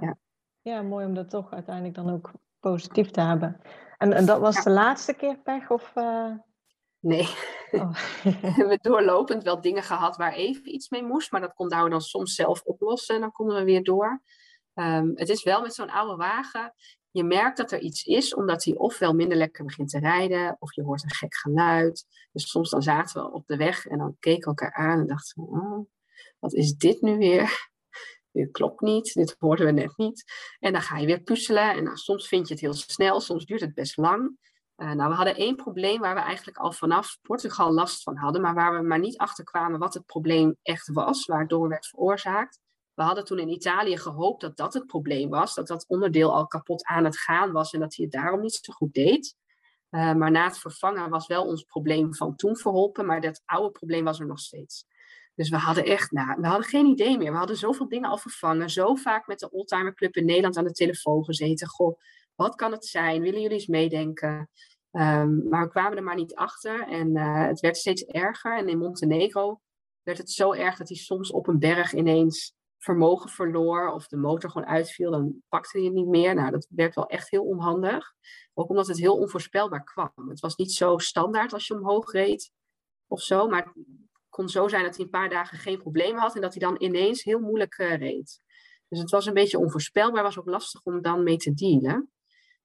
[0.01, 0.17] ja.
[0.61, 0.81] Ja.
[0.81, 3.61] mooi om dat toch uiteindelijk dan ook positief te hebben.
[3.97, 4.61] En, en dat was ja.
[4.61, 5.93] de laatste keer pech of...
[6.99, 7.27] Nee.
[7.71, 7.93] Oh.
[8.23, 11.89] we hebben doorlopend wel dingen gehad waar even iets mee moest, maar dat konden we
[11.89, 14.21] dan soms zelf oplossen en dan konden we weer door.
[14.73, 16.73] Um, het is wel met zo'n oude wagen,
[17.11, 20.73] je merkt dat er iets is, omdat hij ofwel minder lekker begint te rijden, of
[20.73, 22.05] je hoort een gek geluid.
[22.31, 25.07] Dus soms dan zaten we op de weg en dan keken we elkaar aan en
[25.07, 25.85] dachten we, oh,
[26.39, 27.69] wat is dit nu weer?
[28.31, 30.23] Dit klopt niet, dit hoorden we net niet.
[30.59, 33.45] En dan ga je weer puzzelen en nou, soms vind je het heel snel, soms
[33.45, 34.37] duurt het best lang.
[34.77, 38.41] Uh, nou, we hadden één probleem waar we eigenlijk al vanaf Portugal last van hadden,
[38.41, 42.59] maar waar we maar niet achter kwamen wat het probleem echt was, waardoor werd veroorzaakt.
[42.93, 46.47] We hadden toen in Italië gehoopt dat dat het probleem was, dat dat onderdeel al
[46.47, 49.35] kapot aan het gaan was en dat hij het daarom niet zo goed deed.
[49.89, 53.71] Uh, maar na het vervangen was wel ons probleem van toen verholpen, maar dat oude
[53.71, 54.85] probleem was er nog steeds.
[55.35, 57.31] Dus we hadden echt, nou, we hadden geen idee meer.
[57.31, 60.63] We hadden zoveel dingen al vervangen, zo vaak met de Oldtimer Club in Nederland aan
[60.63, 61.67] de telefoon gezeten.
[61.67, 61.99] Goh,
[62.35, 63.21] wat kan het zijn?
[63.21, 64.49] Willen jullie eens meedenken?
[64.91, 68.57] Um, maar we kwamen er maar niet achter en uh, het werd steeds erger.
[68.57, 69.61] En in Montenegro
[70.03, 74.17] werd het zo erg dat hij soms op een berg ineens vermogen verloor of de
[74.17, 75.11] motor gewoon uitviel.
[75.11, 76.35] Dan pakte hij het niet meer.
[76.35, 78.13] Nou, dat werd wel echt heel onhandig.
[78.53, 80.11] Ook omdat het heel onvoorspelbaar kwam.
[80.15, 82.51] Het was niet zo standaard als je omhoog reed
[83.07, 83.47] of zo.
[83.47, 83.73] Maar het
[84.29, 86.81] kon zo zijn dat hij een paar dagen geen problemen had en dat hij dan
[86.83, 88.41] ineens heel moeilijk uh, reed.
[88.87, 92.11] Dus het was een beetje onvoorspelbaar, was ook lastig om dan mee te dealen.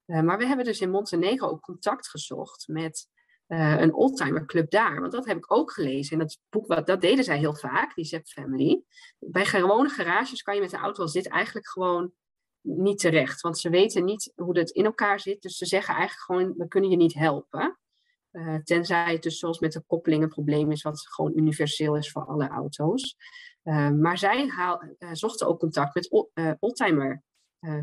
[0.04, 3.08] maar we hebben dus in Montenegro ook contact gezocht met
[3.48, 5.00] uh, een oldtimerclub daar.
[5.00, 6.12] Want dat heb ik ook gelezen.
[6.12, 8.82] En dat boek, wat, dat deden zij heel vaak, die Zep Family.
[9.18, 12.12] Bij gewone garages kan je met de auto als dit eigenlijk gewoon
[12.60, 13.40] niet terecht.
[13.40, 15.42] Want ze weten niet hoe het in elkaar zit.
[15.42, 17.78] Dus ze zeggen eigenlijk gewoon, we kunnen je niet helpen.
[18.32, 22.10] Uh, tenzij het dus zoals met de koppeling een probleem is, wat gewoon universeel is
[22.10, 23.16] voor alle auto's.
[23.64, 24.82] Uh, maar zij haal,
[25.12, 26.26] zochten ook contact met
[26.60, 27.22] oldtimer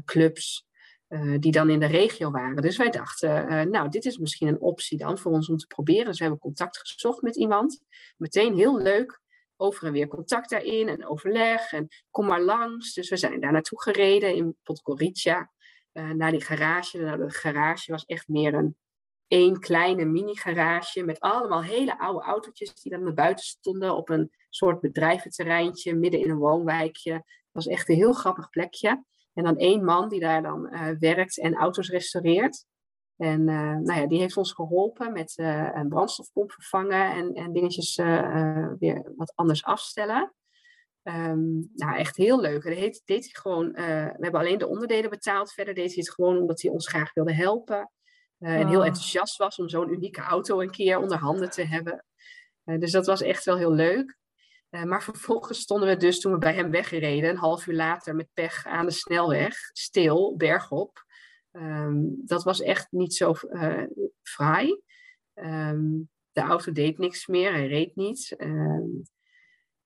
[0.05, 0.67] clubs.
[1.13, 2.61] Eh, die dan in de regio waren.
[2.61, 5.67] Dus wij dachten, uh, nou, dit is misschien een optie dan voor ons om te
[5.67, 6.05] proberen.
[6.05, 7.81] Dus we hebben contact gezocht met iemand.
[8.17, 9.21] Meteen heel leuk,
[9.55, 12.93] over en weer contact daarin en overleg en kom maar langs.
[12.93, 15.51] Dus we zijn daar naartoe gereden in Podgorica,
[15.93, 16.97] uh, naar die garage.
[16.97, 18.77] Nou, de garage was echt meer een
[19.27, 24.31] één kleine mini-garage met allemaal hele oude autootjes die dan naar buiten stonden op een
[24.49, 27.11] soort bedrijventerreintje midden in een woonwijkje.
[27.13, 29.03] Dat was echt een heel grappig plekje.
[29.33, 32.65] En dan één man die daar dan uh, werkt en auto's restaureert.
[33.17, 37.53] En uh, nou ja, die heeft ons geholpen met uh, een brandstofpomp vervangen en, en
[37.53, 37.95] dingetjes
[38.79, 40.33] weer wat anders afstellen.
[41.03, 42.63] Um, nou, echt heel leuk.
[42.63, 45.53] En deed, deed hij gewoon, we hebben alleen de onderdelen betaald.
[45.53, 47.91] Verder deed hij het gewoon omdat hij ons graag wilde helpen.
[48.39, 52.05] En heel enthousiast was om zo'n unieke auto een keer onder handen te hebben.
[52.63, 54.17] dus dat was echt wel heel leuk.
[54.73, 58.15] Uh, maar vervolgens stonden we dus, toen we bij hem weggereden, een half uur later
[58.15, 61.05] met pech aan de snelweg, stil, bergop.
[61.51, 63.83] Um, dat was echt niet zo uh,
[64.21, 64.81] fraai.
[65.33, 68.35] Um, de auto deed niks meer, hij reed niet.
[68.37, 69.01] Um,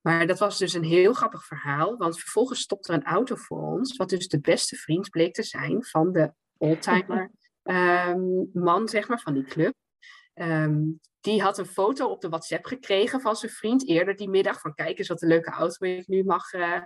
[0.00, 3.62] maar dat was dus een heel grappig verhaal, want vervolgens stopte er een auto voor
[3.62, 7.30] ons, wat dus de beste vriend bleek te zijn van de oldtimer
[8.52, 9.74] man, zeg maar, van die club.
[10.40, 14.60] Um, die had een foto op de WhatsApp gekregen van zijn vriend eerder die middag.
[14.60, 16.82] Van kijk eens wat een leuke auto ik nu mag uh,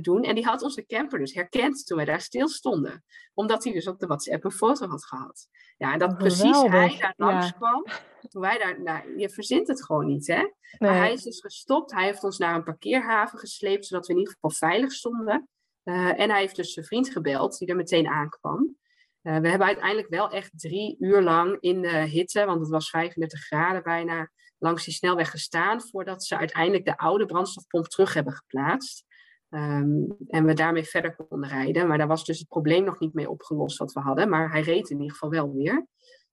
[0.00, 0.22] doen.
[0.22, 3.04] En die had onze camper dus herkend toen wij daar stil stonden.
[3.34, 5.48] Omdat hij dus op de WhatsApp een foto had gehad.
[5.76, 7.86] Ja, en dat precies hij daar langs kwam.
[8.28, 10.50] Toen wij daar, nou, je verzint het gewoon niet, hè?
[10.78, 11.92] Maar hij is dus gestopt.
[11.92, 15.48] Hij heeft ons naar een parkeerhaven gesleept, zodat we in ieder geval veilig stonden.
[15.84, 18.76] Uh, en hij heeft dus zijn vriend gebeld, die er meteen aankwam.
[19.24, 22.90] Uh, we hebben uiteindelijk wel echt drie uur lang in de hitte, want het was
[22.90, 28.32] 35 graden bijna, langs die snelweg gestaan voordat ze uiteindelijk de oude brandstofpomp terug hebben
[28.32, 29.04] geplaatst.
[29.48, 31.86] Um, en we daarmee verder konden rijden.
[31.86, 34.28] Maar daar was dus het probleem nog niet mee opgelost wat we hadden.
[34.28, 35.86] Maar hij reed in ieder geval wel weer.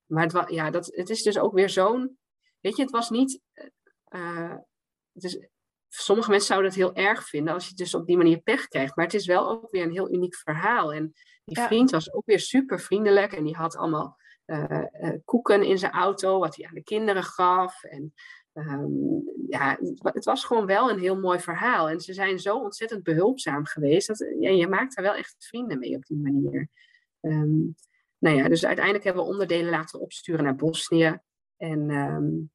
[0.05, 2.17] Maar het, ja, dat, het is dus ook weer zo'n.
[2.59, 3.41] Weet je, het was niet.
[4.09, 4.55] Uh,
[5.13, 5.47] het is,
[5.93, 8.95] sommige mensen zouden het heel erg vinden als je dus op die manier pech krijgt.
[8.95, 10.93] Maar het is wel ook weer een heel uniek verhaal.
[10.93, 11.13] En
[11.45, 15.77] die vriend was ook weer super vriendelijk en die had allemaal uh, uh, koeken in
[15.77, 17.83] zijn auto, wat hij aan de kinderen gaf.
[17.83, 18.13] En
[18.53, 21.89] um, ja, het was gewoon wel een heel mooi verhaal.
[21.89, 24.07] En ze zijn zo ontzettend behulpzaam geweest.
[24.07, 26.69] Dat, ja, je maakt daar wel echt vrienden mee op die manier.
[27.21, 27.75] Um,
[28.17, 31.19] nou ja, dus uiteindelijk hebben we onderdelen laten opsturen naar Bosnië.
[31.57, 32.51] En um,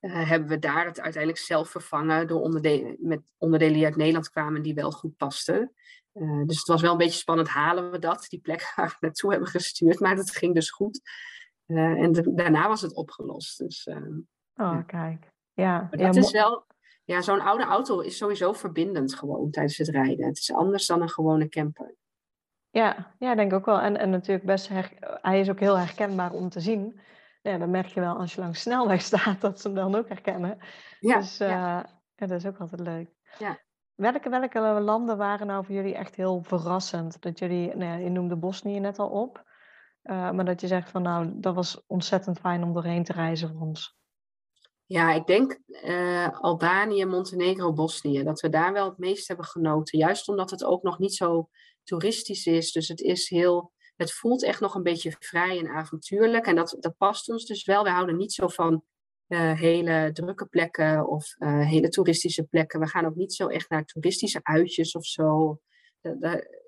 [0.00, 4.30] uh, hebben we daar het uiteindelijk zelf vervangen door onderdelen, met onderdelen die uit Nederland
[4.30, 5.72] kwamen die wel goed pasten.
[6.12, 8.96] Uh, dus het was wel een beetje spannend, halen we dat, die plek waar we
[9.00, 10.00] naartoe hebben gestuurd.
[10.00, 11.00] Maar dat ging dus goed.
[11.66, 13.58] Uh, en de, daarna was het opgelost.
[13.58, 13.88] Dus,
[14.54, 15.30] oh, kijk.
[15.52, 16.66] Ja, maar dat ja, is wel,
[17.04, 20.26] ja, zo'n oude auto is sowieso verbindend gewoon tijdens het rijden.
[20.26, 21.94] Het is anders dan een gewone camper.
[22.70, 23.80] Ja, ja denk ik ook wel.
[23.80, 27.00] En, en natuurlijk best, her, hij is ook heel herkenbaar om te zien
[27.50, 30.08] ja, dan merk je wel als je langs snelweg staat dat ze hem dan ook
[30.08, 30.58] herkennen.
[31.00, 31.88] Ja, dus uh, ja.
[32.14, 32.26] ja.
[32.26, 33.10] dat is ook altijd leuk.
[33.38, 33.64] Ja.
[33.94, 37.22] Welke, welke landen waren nou voor jullie echt heel verrassend?
[37.22, 39.44] Dat jullie, nou ja, je noemde Bosnië net al op,
[40.02, 43.48] uh, maar dat je zegt van nou, dat was ontzettend fijn om doorheen te reizen
[43.48, 43.96] voor ons.
[44.86, 48.22] Ja, ik denk uh, Albanië, Montenegro, Bosnië.
[48.22, 49.98] Dat we daar wel het meest hebben genoten.
[49.98, 51.48] Juist omdat het ook nog niet zo
[51.84, 52.72] toeristisch is.
[52.72, 56.46] Dus het is heel het voelt echt nog een beetje vrij en avontuurlijk.
[56.46, 57.82] En dat, dat past ons dus wel.
[57.82, 58.84] We houden niet zo van
[59.28, 62.80] uh, hele drukke plekken of uh, hele toeristische plekken.
[62.80, 65.60] We gaan ook niet zo echt naar toeristische uitjes of zo.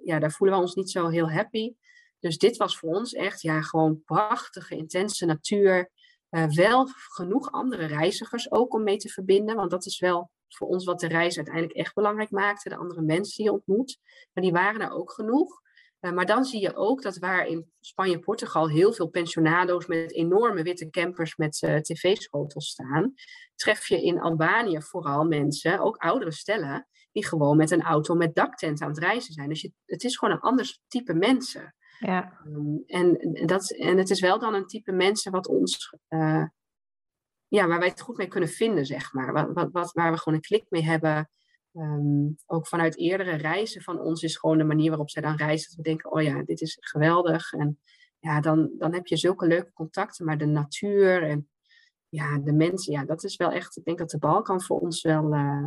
[0.04, 1.74] ja, daar voelen we ons niet zo heel happy.
[2.18, 5.90] Dus dit was voor ons echt ja, gewoon prachtige, intense natuur.
[6.30, 9.56] Uh, wel genoeg andere reizigers ook om mee te verbinden.
[9.56, 12.68] Want dat is wel voor ons wat de reis uiteindelijk echt belangrijk maakte.
[12.68, 13.98] De andere mensen die je ontmoet.
[14.32, 15.60] Maar die waren er ook genoeg.
[16.00, 19.86] Uh, maar dan zie je ook dat waar in Spanje en Portugal heel veel pensionado's
[19.86, 23.14] met enorme witte campers met uh, tv-schotels staan,
[23.54, 28.34] tref je in Albanië vooral mensen, ook oudere stellen, die gewoon met een auto met
[28.34, 29.48] daktent aan het reizen zijn.
[29.48, 31.74] Dus je, het is gewoon een ander type mensen.
[31.98, 32.40] Ja.
[32.46, 36.44] Um, en, dat, en het is wel dan een type mensen wat ons, uh,
[37.48, 39.32] ja, waar wij het goed mee kunnen vinden, zeg maar.
[39.32, 41.30] Wat, wat, wat, waar we gewoon een klik mee hebben.
[41.78, 45.68] Um, ook vanuit eerdere reizen van ons is gewoon de manier waarop zij dan reizen.
[45.68, 47.52] Dat we denken, oh ja, dit is geweldig.
[47.52, 47.78] En
[48.18, 50.24] ja, dan, dan heb je zulke leuke contacten.
[50.24, 51.48] Maar de natuur en
[52.08, 55.02] ja, de mensen, ja, dat is wel echt, ik denk dat de Balkan voor ons
[55.02, 55.64] wel uh,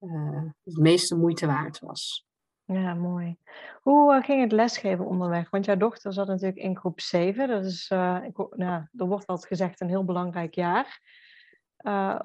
[0.00, 2.26] uh, het meeste moeite waard was.
[2.64, 3.36] Ja, mooi.
[3.82, 5.50] Hoe uh, ging het lesgeven onderweg?
[5.50, 7.48] Want jouw dochter zat natuurlijk in groep 7.
[7.48, 7.90] Dat is,
[8.24, 11.00] ik, nou, er wordt altijd gezegd, een heel belangrijk jaar.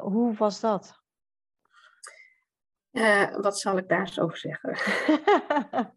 [0.02, 1.06] hoe was dat?
[3.42, 4.78] Wat zal ik daar eens over zeggen?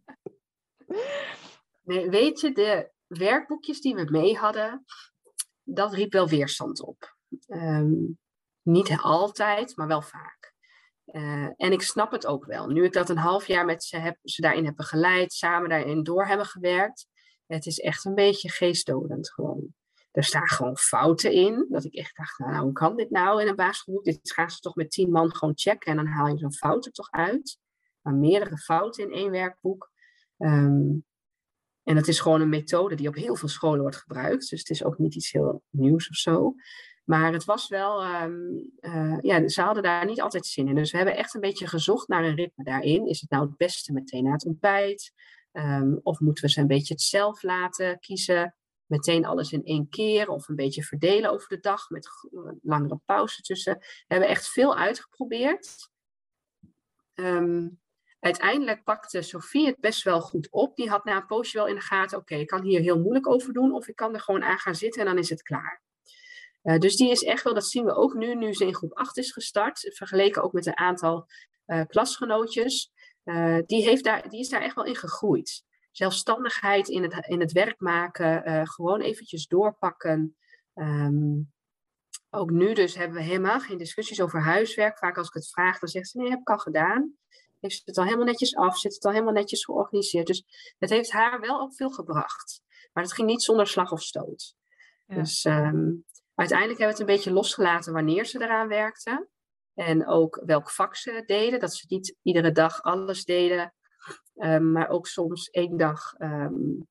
[1.82, 4.84] nee, weet je, de werkboekjes die we mee hadden,
[5.62, 7.16] dat riep wel weerstand op.
[7.46, 8.18] Um,
[8.62, 10.54] niet altijd, maar wel vaak.
[11.06, 12.66] Uh, en ik snap het ook wel.
[12.66, 16.02] Nu ik dat een half jaar met ze, heb, ze daarin heb begeleid, samen daarin
[16.02, 17.06] door hebben gewerkt.
[17.46, 19.74] Het is echt een beetje geestdodend gewoon.
[20.10, 21.66] Er staan gewoon fouten in.
[21.68, 24.04] Dat ik echt dacht, nou, hoe kan dit nou in een basisschoolboek?
[24.04, 26.86] Dit gaan ze toch met tien man gewoon checken en dan haal je zo'n fout
[26.86, 27.58] er toch uit.
[28.00, 29.90] Maar meerdere fouten in één werkboek.
[30.38, 31.04] Um,
[31.82, 34.48] en dat is gewoon een methode die op heel veel scholen wordt gebruikt.
[34.50, 36.54] Dus het is ook niet iets heel nieuws of zo.
[37.04, 40.74] Maar het was wel, um, uh, ja, ze hadden daar niet altijd zin in.
[40.74, 43.06] Dus we hebben echt een beetje gezocht naar een ritme daarin.
[43.06, 45.12] Is het nou het beste meteen na het ontbijt?
[45.52, 48.54] Um, of moeten we ze een beetje het zelf laten kiezen?
[48.90, 52.08] Meteen alles in één keer of een beetje verdelen over de dag met
[52.62, 53.78] langere pauze tussen.
[53.78, 55.90] We hebben echt veel uitgeprobeerd.
[57.14, 57.80] Um,
[58.20, 60.76] uiteindelijk pakte Sofie het best wel goed op.
[60.76, 63.28] Die had na een poosje wel in de gaten, oké, ik kan hier heel moeilijk
[63.28, 65.82] over doen of ik kan er gewoon aan gaan zitten en dan is het klaar.
[66.62, 68.92] Uh, dus die is echt wel, dat zien we ook nu, nu ze in groep
[68.92, 71.26] 8 is gestart, vergeleken ook met een aantal
[71.66, 72.92] uh, klasgenootjes.
[73.24, 75.64] Uh, die, heeft daar, die is daar echt wel in gegroeid.
[75.90, 80.36] Zelfstandigheid in het, in het werk maken, gewoon eventjes doorpakken.
[80.74, 81.52] Um,
[82.30, 84.98] ook nu dus hebben we helemaal geen discussies over huiswerk.
[84.98, 87.18] Vaak als ik het vraag, dan zegt ze, nee, heb ik al gedaan
[87.60, 90.26] heeft het al helemaal netjes af, zit het al helemaal netjes georganiseerd.
[90.26, 90.44] Dus
[90.78, 92.62] het heeft haar wel ook veel gebracht.
[92.92, 94.54] Maar het ging niet zonder slag of stoot.
[95.06, 99.28] Dus um, uiteindelijk hebben we het een beetje losgelaten wanneer ze eraan werkten.
[99.74, 101.60] En ook welk vak ze deden.
[101.60, 103.74] Dat ze niet iedere dag alles deden.
[104.34, 106.88] Um, maar ook soms één dag um,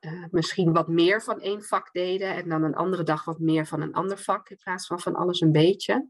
[0.00, 2.34] uh, misschien wat meer van één vak deden.
[2.34, 4.50] En dan een andere dag wat meer van een ander vak.
[4.50, 6.08] In plaats van van alles een beetje.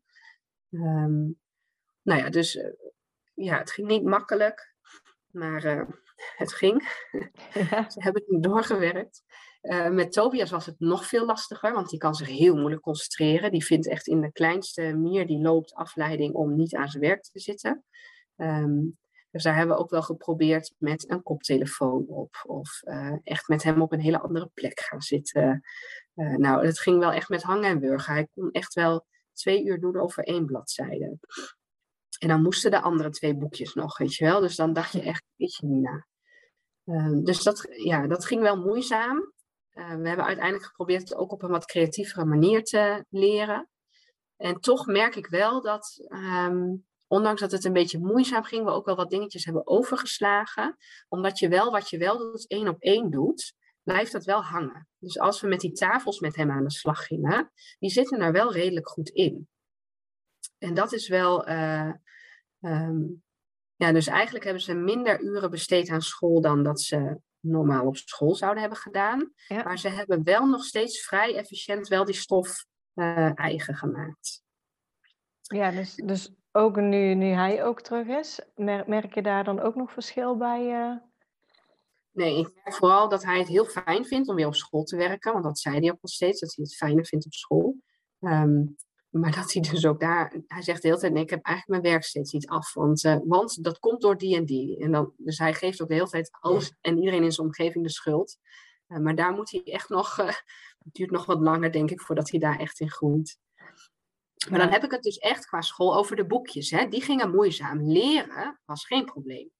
[0.70, 1.38] Um,
[2.02, 2.64] nou ja, dus uh,
[3.34, 4.74] ja, het ging niet makkelijk,
[5.26, 5.88] maar uh,
[6.36, 6.88] het ging.
[7.52, 7.90] Ja.
[7.90, 9.22] Ze hebben het doorgewerkt.
[9.90, 13.50] Met Tobias was het nog veel lastiger, want die kan zich heel moeilijk concentreren.
[13.50, 17.22] Die vindt echt in de kleinste mier die loopt afleiding om niet aan zijn werk
[17.22, 17.84] te zitten.
[18.36, 18.98] Um,
[19.30, 22.42] dus daar hebben we ook wel geprobeerd met een koptelefoon op.
[22.46, 25.62] Of uh, echt met hem op een hele andere plek gaan zitten.
[26.14, 28.12] Uh, nou, het ging wel echt met hangen en wurgen.
[28.12, 31.18] Hij kon echt wel twee uur doen over één bladzijde.
[32.18, 34.40] En dan moesten de andere twee boekjes nog, weet je wel.
[34.40, 36.06] Dus dan dacht je echt, weet je, Nina.
[36.84, 39.32] Uh, dus dat, ja, dat ging wel moeizaam.
[39.72, 43.68] Uh, we hebben uiteindelijk geprobeerd het ook op een wat creatievere manier te leren.
[44.36, 48.70] En toch merk ik wel dat, um, ondanks dat het een beetje moeizaam ging, we
[48.70, 50.76] ook wel wat dingetjes hebben overgeslagen.
[51.08, 54.88] Omdat je wel wat je wel doet, één op één doet, blijft dat wel hangen.
[54.98, 58.32] Dus als we met die tafels met hem aan de slag gingen, die zitten er
[58.32, 59.48] wel redelijk goed in.
[60.58, 61.48] En dat is wel.
[61.48, 61.92] Uh,
[62.60, 63.22] um,
[63.76, 67.96] ja, dus eigenlijk hebben ze minder uren besteed aan school dan dat ze normaal op
[67.96, 69.32] school zouden hebben gedaan.
[69.48, 69.62] Ja.
[69.62, 74.42] Maar ze hebben wel nog steeds vrij efficiënt wel die stof uh, eigen gemaakt.
[75.40, 78.40] Ja, dus, dus ook nu, nu hij ook terug is,
[78.86, 80.90] merk je daar dan ook nog verschil bij?
[80.90, 80.96] Uh...
[82.12, 84.96] Nee, ik merk vooral dat hij het heel fijn vindt om weer op school te
[84.96, 85.32] werken.
[85.32, 87.76] Want dat zei hij ook nog steeds, dat hij het fijner vindt op school.
[88.20, 88.76] Um,
[89.10, 91.82] maar dat hij dus ook daar, hij zegt de hele tijd, nee, ik heb eigenlijk
[91.82, 94.78] mijn werk steeds niet af, want, uh, want dat komt door die en die.
[94.78, 97.84] En dan, dus hij geeft ook de hele tijd alles en iedereen in zijn omgeving
[97.84, 98.36] de schuld.
[98.88, 102.30] Uh, maar daar moet hij echt nog, het duurt nog wat langer denk ik voordat
[102.30, 103.38] hij daar echt in groeit.
[104.48, 106.70] Maar dan heb ik het dus echt qua school over de boekjes.
[106.70, 106.88] Hè?
[106.88, 107.90] Die gingen moeizaam.
[107.92, 109.50] Leren was geen probleem.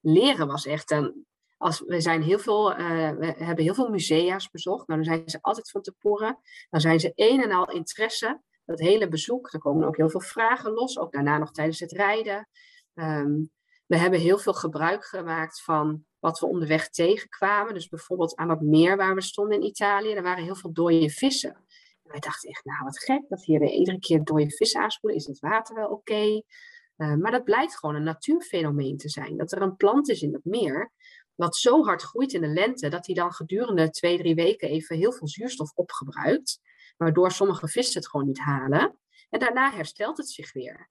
[0.00, 1.26] Leren was echt een.
[1.56, 2.74] Als, we, zijn heel veel,
[3.16, 4.88] we hebben heel veel musea's bezocht.
[4.88, 6.38] Nou, dan zijn ze altijd van tevoren.
[6.70, 10.20] Dan zijn ze een en al interesse dat hele bezoek, er komen ook heel veel
[10.20, 12.48] vragen los, ook daarna nog tijdens het rijden.
[12.94, 13.50] Um,
[13.86, 17.74] we hebben heel veel gebruik gemaakt van wat we onderweg tegenkwamen.
[17.74, 21.10] Dus bijvoorbeeld aan dat meer waar we stonden in Italië, er waren heel veel dode
[21.10, 21.66] vissen.
[22.06, 25.20] En wij dachten echt, nou wat gek dat hier iedere keer dode vissen aanspoelen.
[25.20, 25.94] Is het water wel oké?
[25.94, 26.44] Okay?
[26.96, 29.36] Uh, maar dat blijkt gewoon een natuurfenomeen te zijn.
[29.36, 30.92] Dat er een plant is in het meer,
[31.34, 34.96] wat zo hard groeit in de lente, dat hij dan gedurende twee, drie weken even
[34.96, 36.60] heel veel zuurstof opgebruikt
[36.96, 38.98] waardoor sommige vissen het gewoon niet halen.
[39.30, 40.90] En daarna herstelt het zich weer.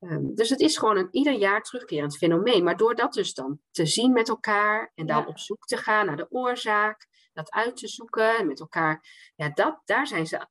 [0.00, 2.64] Um, dus het is gewoon een ieder jaar terugkerend fenomeen.
[2.64, 5.28] Maar door dat dus dan te zien met elkaar en dan ja.
[5.28, 7.08] op zoek te gaan naar de oorzaak,
[7.40, 9.04] dat uit te zoeken en met elkaar.
[9.34, 10.46] Ja, dat, daar zijn ze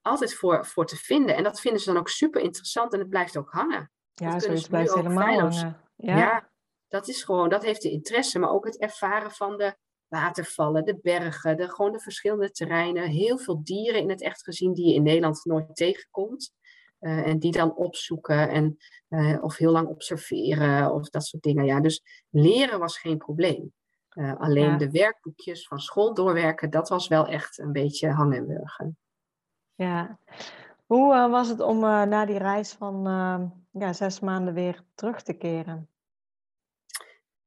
[0.00, 1.36] altijd voor, voor te vinden.
[1.36, 3.90] En dat vinden ze dan ook super interessant en het blijft ook hangen.
[4.14, 5.80] Ja, zoiets blijft helemaal hangen.
[5.96, 6.16] Ja.
[6.16, 6.50] ja,
[6.88, 9.76] dat is gewoon, dat heeft de interesse, maar ook het ervaren van de
[10.08, 13.08] watervallen, de bergen, de, gewoon de verschillende terreinen.
[13.08, 16.52] Heel veel dieren in het echt gezien die je in Nederland nooit tegenkomt.
[17.00, 18.76] Uh, en die dan opzoeken en,
[19.08, 21.64] uh, of heel lang observeren of dat soort dingen.
[21.64, 23.72] Ja, dus leren was geen probleem.
[24.14, 28.46] Uh, alleen de werkboekjes van school doorwerken, dat was wel echt een beetje hangen en
[28.46, 28.98] wurgen.
[29.74, 30.18] Ja.
[30.86, 33.02] Hoe was het om na die reis van
[33.70, 35.88] ja, zes maanden weer terug te keren?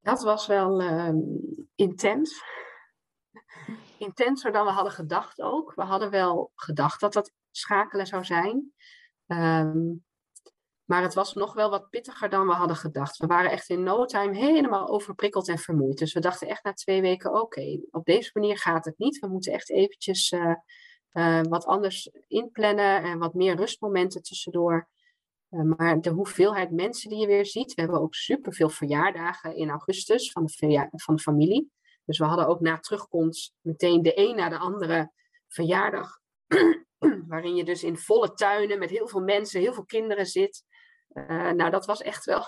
[0.04, 1.18] Dat was wel ehm,
[1.76, 2.44] intens.
[3.98, 5.74] Intenser dan we hadden gedacht ook.
[5.76, 8.74] We hadden wel gedacht dat dat schakelen zou zijn.
[9.28, 9.78] Ehm,
[10.86, 13.18] maar het was nog wel wat pittiger dan we hadden gedacht.
[13.18, 15.98] We waren echt in no time helemaal overprikkeld en vermoeid.
[15.98, 19.20] Dus we dachten echt na twee weken, oké, op deze manier gaat het niet.
[19.20, 20.56] We moeten echt eventjes uh,
[21.14, 24.90] uh, wat anders inplannen en wat meer rustmomenten tussendoor.
[25.50, 27.74] Uh, maar de hoeveelheid mensen die je weer ziet.
[27.74, 31.72] We hebben ook superveel verjaardagen in augustus van de, van de familie.
[32.06, 35.12] Dus we hadden ook na terugkomst meteen de een na de andere
[35.48, 36.20] verjaardag
[37.28, 40.64] waarin je dus in volle tuinen met heel veel mensen, heel veel kinderen zit.
[41.14, 42.46] Uh, nou, dat was echt wel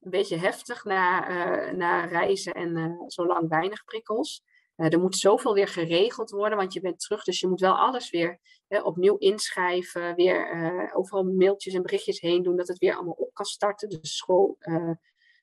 [0.00, 4.42] een beetje heftig na, uh, na reizen en uh, zo lang weinig prikkels.
[4.76, 8.10] er moet zoveel weer geregeld worden, want je bent terug, dus je moet wel alles
[8.10, 13.34] weer opnieuw inschrijven, weer overal mailtjes en berichtjes heen doen, dat het weer allemaal op
[13.34, 13.88] kan starten.
[13.88, 14.58] Dus school,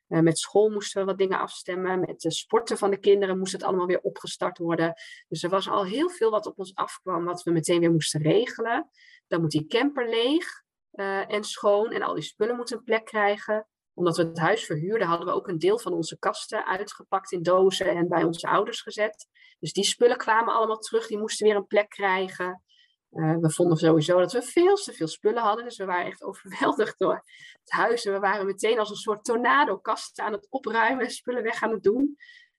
[0.08, 2.00] met school moesten we wat dingen afstemmen.
[2.00, 4.94] Met de sporten van de kinderen moest het allemaal weer opgestart worden.
[5.28, 8.22] Dus er was al heel veel wat op ons afkwam, wat we meteen weer moesten
[8.22, 8.90] regelen.
[9.28, 10.64] Dan moet die camper leeg
[10.94, 13.68] uh, en schoon en al die spullen moeten een plek krijgen.
[13.94, 17.44] Omdat we het huis verhuurden, hadden we ook een deel van onze kasten uitgepakt in
[17.44, 19.28] dozen en bij onze ouders gezet.
[19.60, 22.64] Dus die spullen kwamen allemaal terug, die moesten weer een plek krijgen.
[23.12, 25.64] Uh, we vonden sowieso dat we veel te veel spullen hadden.
[25.64, 27.24] Dus we waren echt overweldigd door
[27.62, 28.06] het huis.
[28.06, 31.10] En we waren meteen als een soort tornado kasten aan het opruimen.
[31.10, 32.18] Spullen weg aan het doen.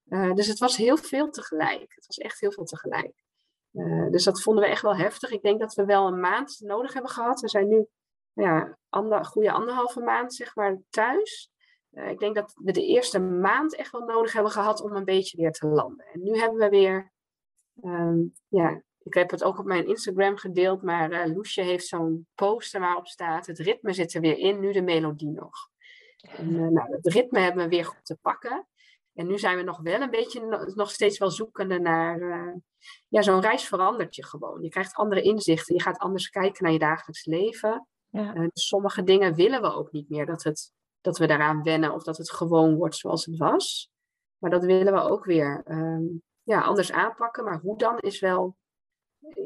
[0.08, 1.94] Uh, dus het was heel veel tegelijk.
[1.94, 3.12] Het was echt heel veel tegelijk.
[4.10, 5.30] Dus dat vonden we echt wel heftig.
[5.30, 7.40] Ik denk dat we wel een maand nodig hebben gehad.
[7.40, 7.86] We zijn nu
[8.32, 11.50] ja, ander, goede anderhalve maand zeg maar, thuis.
[11.90, 15.36] ik denk dat we de eerste maand echt wel nodig hebben gehad om een beetje
[15.36, 16.06] weer te landen.
[16.06, 17.12] En nu hebben we weer
[17.82, 22.26] um, ja, ik heb het ook op mijn Instagram gedeeld, maar uh, Loesje heeft zo'n
[22.34, 25.70] poster waarop staat: het ritme zit er weer in, nu de melodie nog.
[26.20, 28.66] En, uh, nou, het ritme hebben we weer goed te pakken.
[29.14, 32.18] En nu zijn we nog wel een beetje, nog steeds wel zoekende naar,
[33.08, 34.62] ja, zo'n reis verandert je gewoon.
[34.62, 37.88] Je krijgt andere inzichten, je gaat anders kijken naar je dagelijks leven.
[38.12, 38.32] Ja.
[38.32, 42.02] Dus sommige dingen willen we ook niet meer, dat, het, dat we daaraan wennen of
[42.02, 43.90] dat het gewoon wordt zoals het was.
[44.38, 46.04] Maar dat willen we ook weer ehm,
[46.42, 47.44] ja, anders aanpakken.
[47.44, 48.56] Maar hoe dan is wel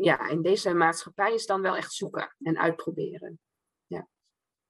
[0.00, 3.38] ja, in deze maatschappij is dan wel echt zoeken en uitproberen.
[3.86, 4.08] Ja,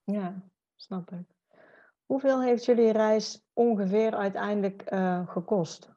[0.05, 1.35] ja snap ik.
[2.07, 5.91] Hoeveel heeft jullie reis ongeveer uiteindelijk uh, gekost?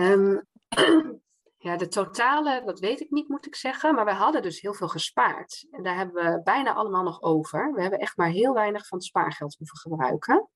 [0.00, 0.46] Um,
[1.66, 3.94] ja, de totale, dat weet ik niet, moet ik zeggen.
[3.94, 5.66] Maar we hadden dus heel veel gespaard.
[5.70, 7.72] En daar hebben we bijna allemaal nog over.
[7.72, 10.48] We hebben echt maar heel weinig van het spaargeld hoeven gebruiken.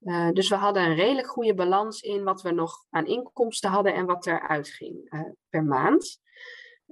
[0.00, 3.94] Uh, dus we hadden een redelijk goede balans in wat we nog aan inkomsten hadden
[3.94, 6.20] en wat eruit ging uh, per maand.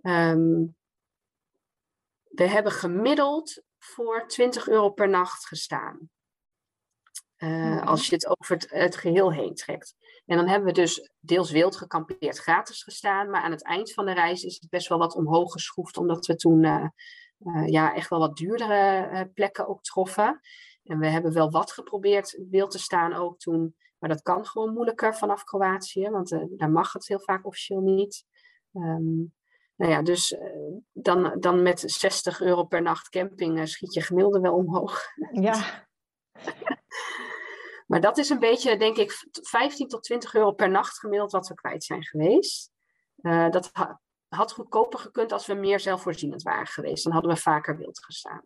[0.03, 0.77] Um,
[2.29, 6.11] we hebben gemiddeld voor 20 euro per nacht gestaan.
[7.43, 9.95] Uh, Als je het over het, het, geheel heen trekt.
[10.27, 13.31] En dan hebben we dus deels wild gekampeerd gratis gestaan.
[13.31, 15.97] Maar aan het eind van de reis is het best wel wat omhoog geschroefd.
[15.97, 16.91] Omdat we toen
[17.67, 20.41] ja, echt wel wat duurdere plekken ook troffen.
[20.85, 23.77] En we hebben wel wat geprobeerd wild te staan ook toen.
[23.99, 28.25] Maar dat kan gewoon moeilijker vanaf Kroatië, want daar mag het heel vaak officieel niet.
[28.73, 29.35] Um,
[29.77, 30.37] nou ja, dus
[30.93, 35.03] dan, dan met 60 euro per nacht camping schiet je gemiddelde wel omhoog.
[35.33, 35.87] Ja.
[37.93, 41.49] maar dat is een beetje, denk ik, 15 tot 20 euro per nacht gemiddeld wat
[41.49, 42.71] we kwijt zijn geweest.
[43.51, 47.05] dat ha had goedkoper gekund als we meer zelfvoorzienend waren geweest.
[47.05, 48.43] Dan hadden we vaker wild gestaan.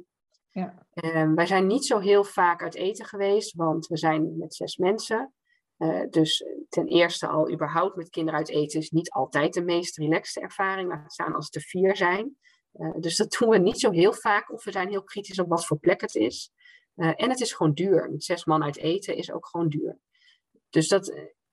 [0.51, 0.87] Ja.
[0.95, 4.77] Um, wij zijn niet zo heel vaak uit eten geweest, want we zijn met zes
[4.77, 5.35] mensen.
[5.79, 9.97] Uh, dus ten eerste al überhaupt met kinderen uit eten is niet altijd de meest
[9.97, 10.89] relaxte ervaring.
[10.89, 12.37] Laat staan als het er vier zijn.
[12.73, 14.53] Uh, dus dat doen we niet zo heel vaak.
[14.53, 16.53] Of we zijn heel kritisch op wat voor plek het is.
[16.97, 18.11] Uh, en het is gewoon duur.
[18.11, 19.99] Met zes man uit eten is ook gewoon duur.
[20.71, 21.07] Dus dat,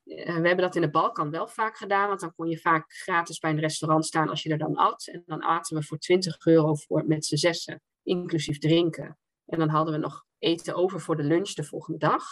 [0.03, 2.07] we hebben dat in de Balkan wel vaak gedaan.
[2.07, 5.07] Want dan kon je vaak gratis bij een restaurant staan als je er dan at.
[5.07, 9.17] En dan aten we voor 20 euro voor, met z'n zessen inclusief drinken.
[9.45, 12.23] En dan hadden we nog eten over voor de lunch de volgende dag.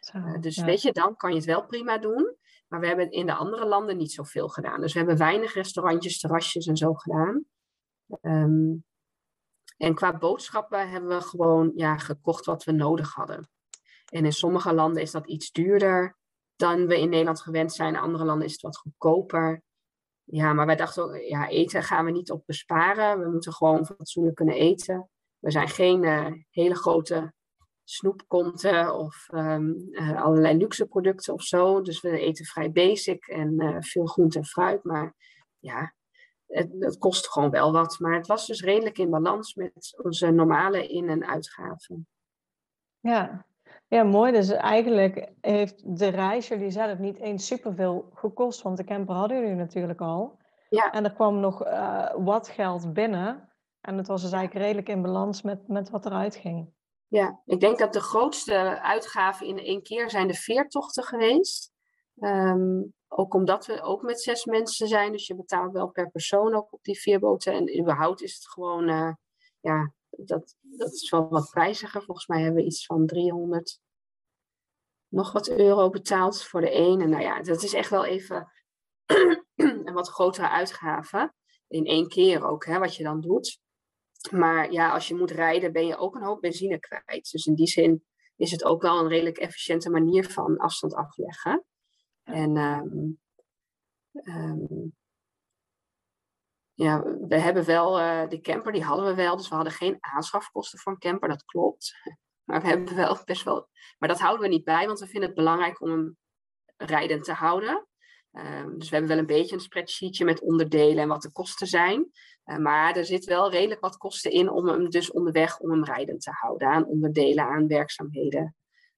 [0.00, 2.36] Zo, uh, dus weet je, dan kan je het wel prima doen.
[2.68, 4.80] Maar we hebben in de andere landen niet zoveel gedaan.
[4.80, 7.44] Dus we hebben weinig restaurantjes, terrasjes en zo gedaan.
[8.20, 8.74] Ehm,
[9.80, 13.48] en qua boodschappen hebben we gewoon ja, gekocht wat we nodig hadden.
[14.04, 16.16] En in sommige landen is dat iets duurder
[16.56, 17.94] dan we in Nederland gewend zijn.
[17.94, 19.62] In andere landen is het wat goedkoper.
[20.24, 23.20] Ja, maar wij dachten ook, ja, eten gaan we niet op besparen.
[23.20, 25.08] We moeten gewoon fatsoenlijk kunnen eten.
[25.38, 27.32] We zijn geen uh, hele grote
[27.84, 31.82] snoepkonten of um, uh, allerlei luxe producten of zo.
[31.82, 34.84] Dus we eten vrij basic en uh, veel groente en fruit.
[34.84, 35.14] Maar
[35.58, 35.94] ja,
[36.50, 37.98] het, het, kost gewoon wel wat.
[37.98, 42.08] Maar het was dus redelijk in balans met onze normale in- en uitgaven.
[43.00, 43.46] Ja.
[43.88, 44.32] ja, mooi.
[44.32, 48.62] Dus eigenlijk heeft de reis jullie zelf niet eens superveel gekost.
[48.62, 50.38] Want de camper hadden jullie natuurlijk al.
[50.68, 50.92] Ja.
[50.92, 53.52] En er kwam nog uh, wat geld binnen.
[53.80, 56.72] En het was dus eigenlijk redelijk in balans met, met wat eruit ging.
[57.06, 61.72] Ja, ik denk dat de grootste uitgaven in één keer zijn de veertochten geweest.
[62.16, 66.54] Um, ook omdat we ook met zes mensen zijn, dus je betaalt wel per persoon
[66.54, 67.52] ook op die veerboten.
[67.52, 69.12] En überhaupt is het gewoon, uh,
[69.60, 72.02] ja, dat, dat is wel wat prijziger.
[72.02, 73.80] Volgens mij hebben we iets van 300
[75.08, 77.00] nog wat euro betaald voor de een.
[77.00, 78.52] En nou ja, dat is echt wel even
[79.54, 81.32] een wat grotere uitgave.
[81.68, 83.60] In één keer ook, hè, wat je dan doet.
[84.30, 87.30] Maar ja, als je moet rijden, ben je ook een hoop benzine kwijt.
[87.30, 88.04] Dus in die zin
[88.36, 91.64] is het ook wel een redelijk efficiënte manier van afstand afleggen.
[92.32, 93.18] En um,
[94.12, 94.94] um,
[96.74, 99.36] ja, we hebben wel uh, de camper, die hadden we wel.
[99.36, 101.94] Dus we hadden geen aanschafkosten voor een camper, dat klopt.
[102.44, 103.68] Maar we hebben wel best wel.
[103.98, 106.16] Maar dat houden we niet bij, want we vinden het belangrijk om hem
[106.76, 107.86] rijdend te houden.
[108.32, 111.66] Um, dus we hebben wel een beetje een spreadsheetje met onderdelen en wat de kosten
[111.66, 112.10] zijn.
[112.44, 115.84] Uh, maar er zit wel redelijk wat kosten in om hem dus onderweg om hem
[115.84, 116.68] rijdend te houden.
[116.68, 118.54] Aan onderdelen, aan werkzaamheden.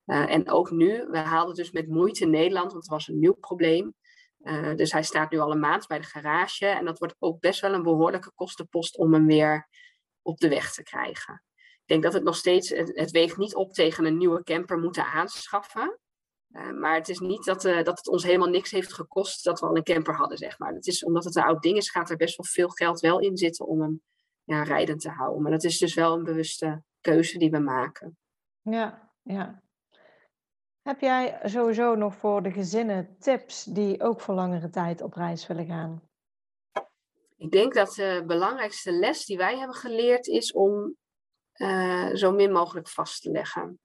[0.07, 3.35] Uh, en ook nu, we haalden dus met moeite Nederland, want het was een nieuw
[3.35, 3.95] probleem.
[4.43, 6.67] Uh, dus hij staat nu al een maand bij de garage.
[6.67, 9.69] En dat wordt ook best wel een behoorlijke kostenpost om hem weer
[10.23, 11.45] op de weg te krijgen.
[11.55, 15.05] Ik denk dat het nog steeds, het, weegt niet op tegen een nieuwe camper moeten
[15.05, 15.99] aanschaffen.
[16.51, 19.67] Uh, maar het is niet dat, dat het ons helemaal niks heeft gekost dat we
[19.67, 20.73] al een camper hadden, zeg maar.
[20.75, 23.21] Het is, omdat het een oud ding is, gaat er best wel veel geld wel
[23.21, 24.03] in zitten om hem
[24.45, 25.43] ja, rijdend te houden.
[25.43, 28.17] Maar dat is dus wel een bewuste keuze die we maken.
[28.61, 29.63] Ja, ja.
[30.83, 35.47] Heb jij sowieso nog voor de gezinnen tips die ook voor langere tijd op reis
[35.47, 36.03] willen gaan?
[37.37, 40.97] Ik denk dat de belangrijkste les die wij hebben geleerd is om
[41.55, 43.80] uh, zo min mogelijk vast te leggen.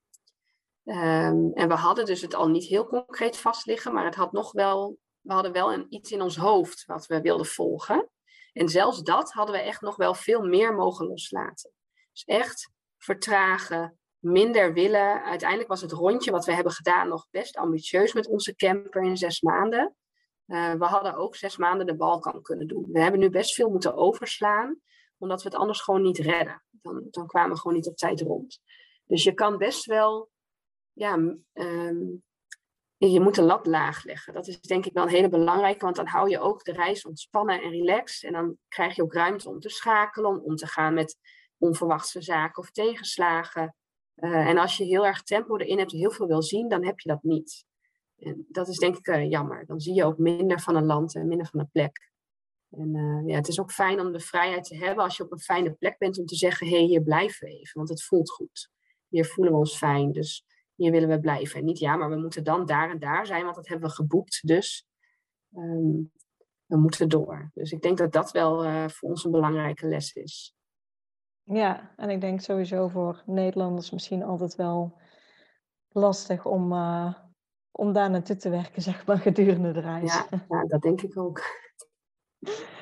[0.83, 4.31] Um, en we hadden dus het al niet heel concreet vast liggen, maar het had
[4.31, 8.09] nog wel, we hadden wel een, iets in ons hoofd wat we wilden volgen.
[8.53, 11.71] En zelfs dat hadden we echt nog wel veel meer mogen loslaten.
[12.11, 13.99] Dus echt vertragen,
[14.31, 15.23] minder willen.
[15.23, 19.17] Uiteindelijk was het rondje wat we hebben gedaan nog best ambitieus met onze camper in
[19.17, 19.95] zes maanden.
[20.47, 22.85] Uh, we hadden ook zes maanden de Balkan kunnen doen.
[22.91, 24.79] We hebben nu best veel moeten overslaan,
[25.17, 26.63] omdat we het anders gewoon niet redden.
[26.69, 28.59] Dan, dan kwamen we gewoon niet op tijd rond.
[29.05, 30.29] Dus je kan best wel,
[30.93, 31.13] ja,
[31.53, 32.23] um,
[32.97, 34.33] je moet de lat laag leggen.
[34.33, 37.05] Dat is denk ik wel een hele belangrijke, want dan hou je ook de reis
[37.05, 38.23] ontspannen en relaxed.
[38.23, 41.17] En dan krijg je ook ruimte om te schakelen, om om te gaan met
[41.57, 43.75] onverwachte zaken of tegenslagen.
[44.17, 46.99] Uh, en als je heel erg tempo erin hebt, heel veel wil zien, dan heb
[46.99, 47.65] je dat niet.
[48.17, 49.65] En dat is denk ik uh, jammer.
[49.65, 52.11] Dan zie je ook minder van een land en minder van een plek.
[52.71, 55.31] En uh, ja, het is ook fijn om de vrijheid te hebben als je op
[55.31, 58.31] een fijne plek bent om te zeggen, hé, hier blijven we even, want het voelt
[58.31, 58.69] goed.
[59.07, 60.45] Hier voelen we ons fijn, dus
[60.75, 61.59] hier willen we blijven.
[61.59, 63.95] En niet, ja, maar we moeten dan daar en daar zijn, want dat hebben we
[63.95, 64.87] geboekt, dus
[65.55, 66.11] um,
[66.65, 67.51] we moeten door.
[67.53, 70.56] Dus ik denk dat dat wel voor ons een belangrijke les is.
[71.47, 74.97] Ja, en ik denk sowieso voor Nederlanders misschien altijd wel
[75.89, 77.13] lastig om, uh,
[77.71, 80.13] om daar naartoe te werken, zeg maar, gedurende de reis.
[80.13, 81.41] Ja, ja dat denk ik ook.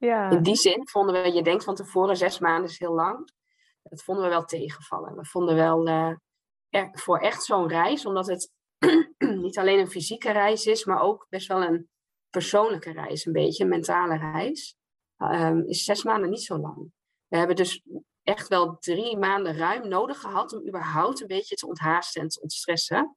[0.00, 0.30] Ja.
[0.30, 3.32] In die zin vonden we, je denkt van tevoren zes maanden is heel lang.
[3.82, 5.16] Dat vonden we wel tegenvallen.
[5.16, 6.14] We vonden wel uh,
[6.68, 8.52] er, voor echt zo'n reis, omdat het
[9.44, 11.88] niet alleen een fysieke reis is, maar ook best wel een
[12.30, 14.76] persoonlijke reis, een beetje een mentale reis,
[15.18, 16.92] um, is zes maanden niet zo lang.
[17.30, 17.82] We hebben dus
[18.22, 22.40] echt wel drie maanden ruim nodig gehad om überhaupt een beetje te onthaasten en te
[22.40, 23.16] ontstressen.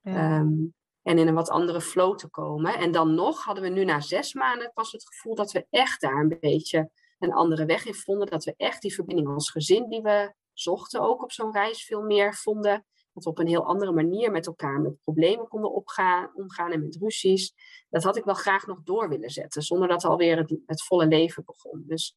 [0.00, 0.38] Ja.
[0.38, 2.78] Um, en in een wat andere flow te komen.
[2.78, 6.00] En dan nog hadden we nu na zes maanden pas het gevoel dat we echt
[6.00, 8.26] daar een beetje een andere weg in vonden.
[8.26, 12.02] Dat we echt die verbinding als gezin die we zochten ook op zo'n reis veel
[12.02, 12.86] meer vonden.
[13.12, 16.80] Dat we op een heel andere manier met elkaar met problemen konden opgaan, omgaan en
[16.80, 17.54] met ruzies.
[17.88, 21.06] Dat had ik wel graag nog door willen zetten, zonder dat alweer het, het volle
[21.06, 21.84] leven begon.
[21.86, 22.16] Dus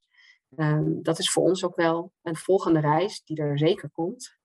[0.55, 4.38] um, dat is voor ons ook wel een volgende reis die er zeker komt.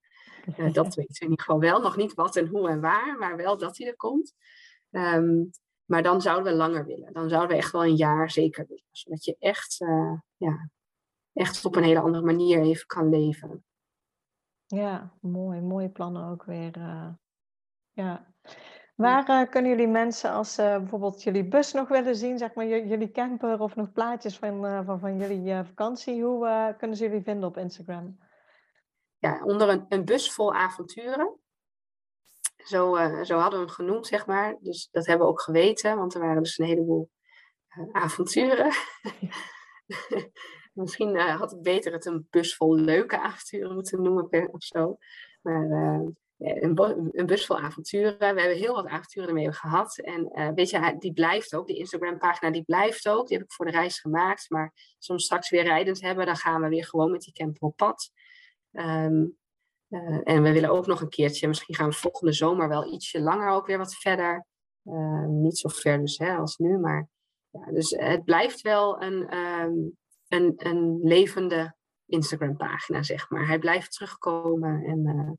[0.57, 1.81] Uh, dat weten we in ieder geval wel.
[1.81, 4.35] Nog niet wat en hoe en waar, maar wel dat hij er komt.
[4.91, 5.51] Um,
[5.85, 7.13] maar dan zouden we langer willen.
[7.13, 8.85] Dan zouden we echt wel een jaar zeker willen.
[8.91, 9.77] Zodat je echt,
[10.37, 10.71] ja,
[11.33, 13.65] echt op een hele andere manier even kan leven.
[14.67, 15.61] Ja, mooi.
[15.61, 16.79] Mooie plannen ook weer.
[17.93, 18.35] ja.
[18.99, 22.67] Waar uh, kunnen jullie mensen, als uh, bijvoorbeeld jullie bus nog willen zien, zeg maar
[22.67, 27.23] jullie camper of nog plaatjes van, uh, van, van jullie vakantie, hoe kunnen ze jullie
[27.23, 28.19] vinden op Instagram?
[29.19, 31.39] Ja, onder een, een bus vol avonturen.
[32.57, 34.57] Zo, zo hadden we hem genoemd, zeg maar.
[34.61, 37.11] Dus dat hebben we ook geweten, want er waren dus een heleboel
[37.93, 38.73] avonturen.
[40.73, 44.97] Misschien had ik beter het een bus vol leuke avonturen moeten noemen of zo.
[45.43, 46.01] Maar
[46.39, 48.19] een, een, bus vol avonturen.
[48.19, 49.99] We hebben heel wat avonturen ermee gehad.
[49.99, 51.67] En uh, weet je, die blijft ook.
[51.67, 53.29] De Instagram-pagina die blijft ook.
[53.29, 54.51] Die heb ik voor de reis gemaakt.
[54.51, 57.77] Maar hem straks weer rijdend hebben, dan gaan we weer gewoon met die camper op
[57.77, 58.11] pad.
[58.73, 59.27] Ehm,
[59.89, 63.21] eh, en we willen ook nog een keertje, misschien gaan we volgende zomer wel ietsje
[63.21, 64.47] langer ook weer wat verder.
[64.85, 67.09] Ehm, niet zo ver dus hè, als nu, maar
[67.51, 69.97] ja, dus het blijft wel een, um,
[70.29, 73.47] een, een levende Instagram-pagina, zeg maar.
[73.47, 75.33] Hij blijft terugkomen en Ehm,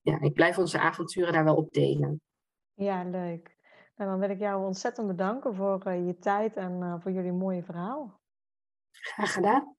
[0.00, 2.20] ja, ik blijf onze avonturen daar wel op delen.
[2.74, 3.56] Ja, leuk.
[3.96, 7.32] Nou, dan wil ik jou ontzettend bedanken voor uh, je tijd en uh, voor jullie
[7.32, 8.20] mooie verhaal.
[8.90, 9.76] Graag gedaan.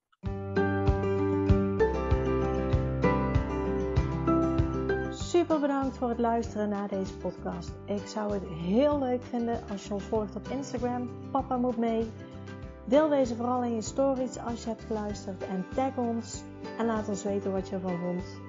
[5.12, 7.72] Super bedankt voor het luisteren naar deze podcast.
[7.86, 11.10] Ik zou het heel leuk vinden als je ons volgt op Instagram.
[11.32, 12.12] Papa moet mee.
[12.86, 16.44] Deel deze vooral in je stories als je hebt geluisterd en tag ons
[16.78, 18.49] en laat ons weten wat je ervan vond.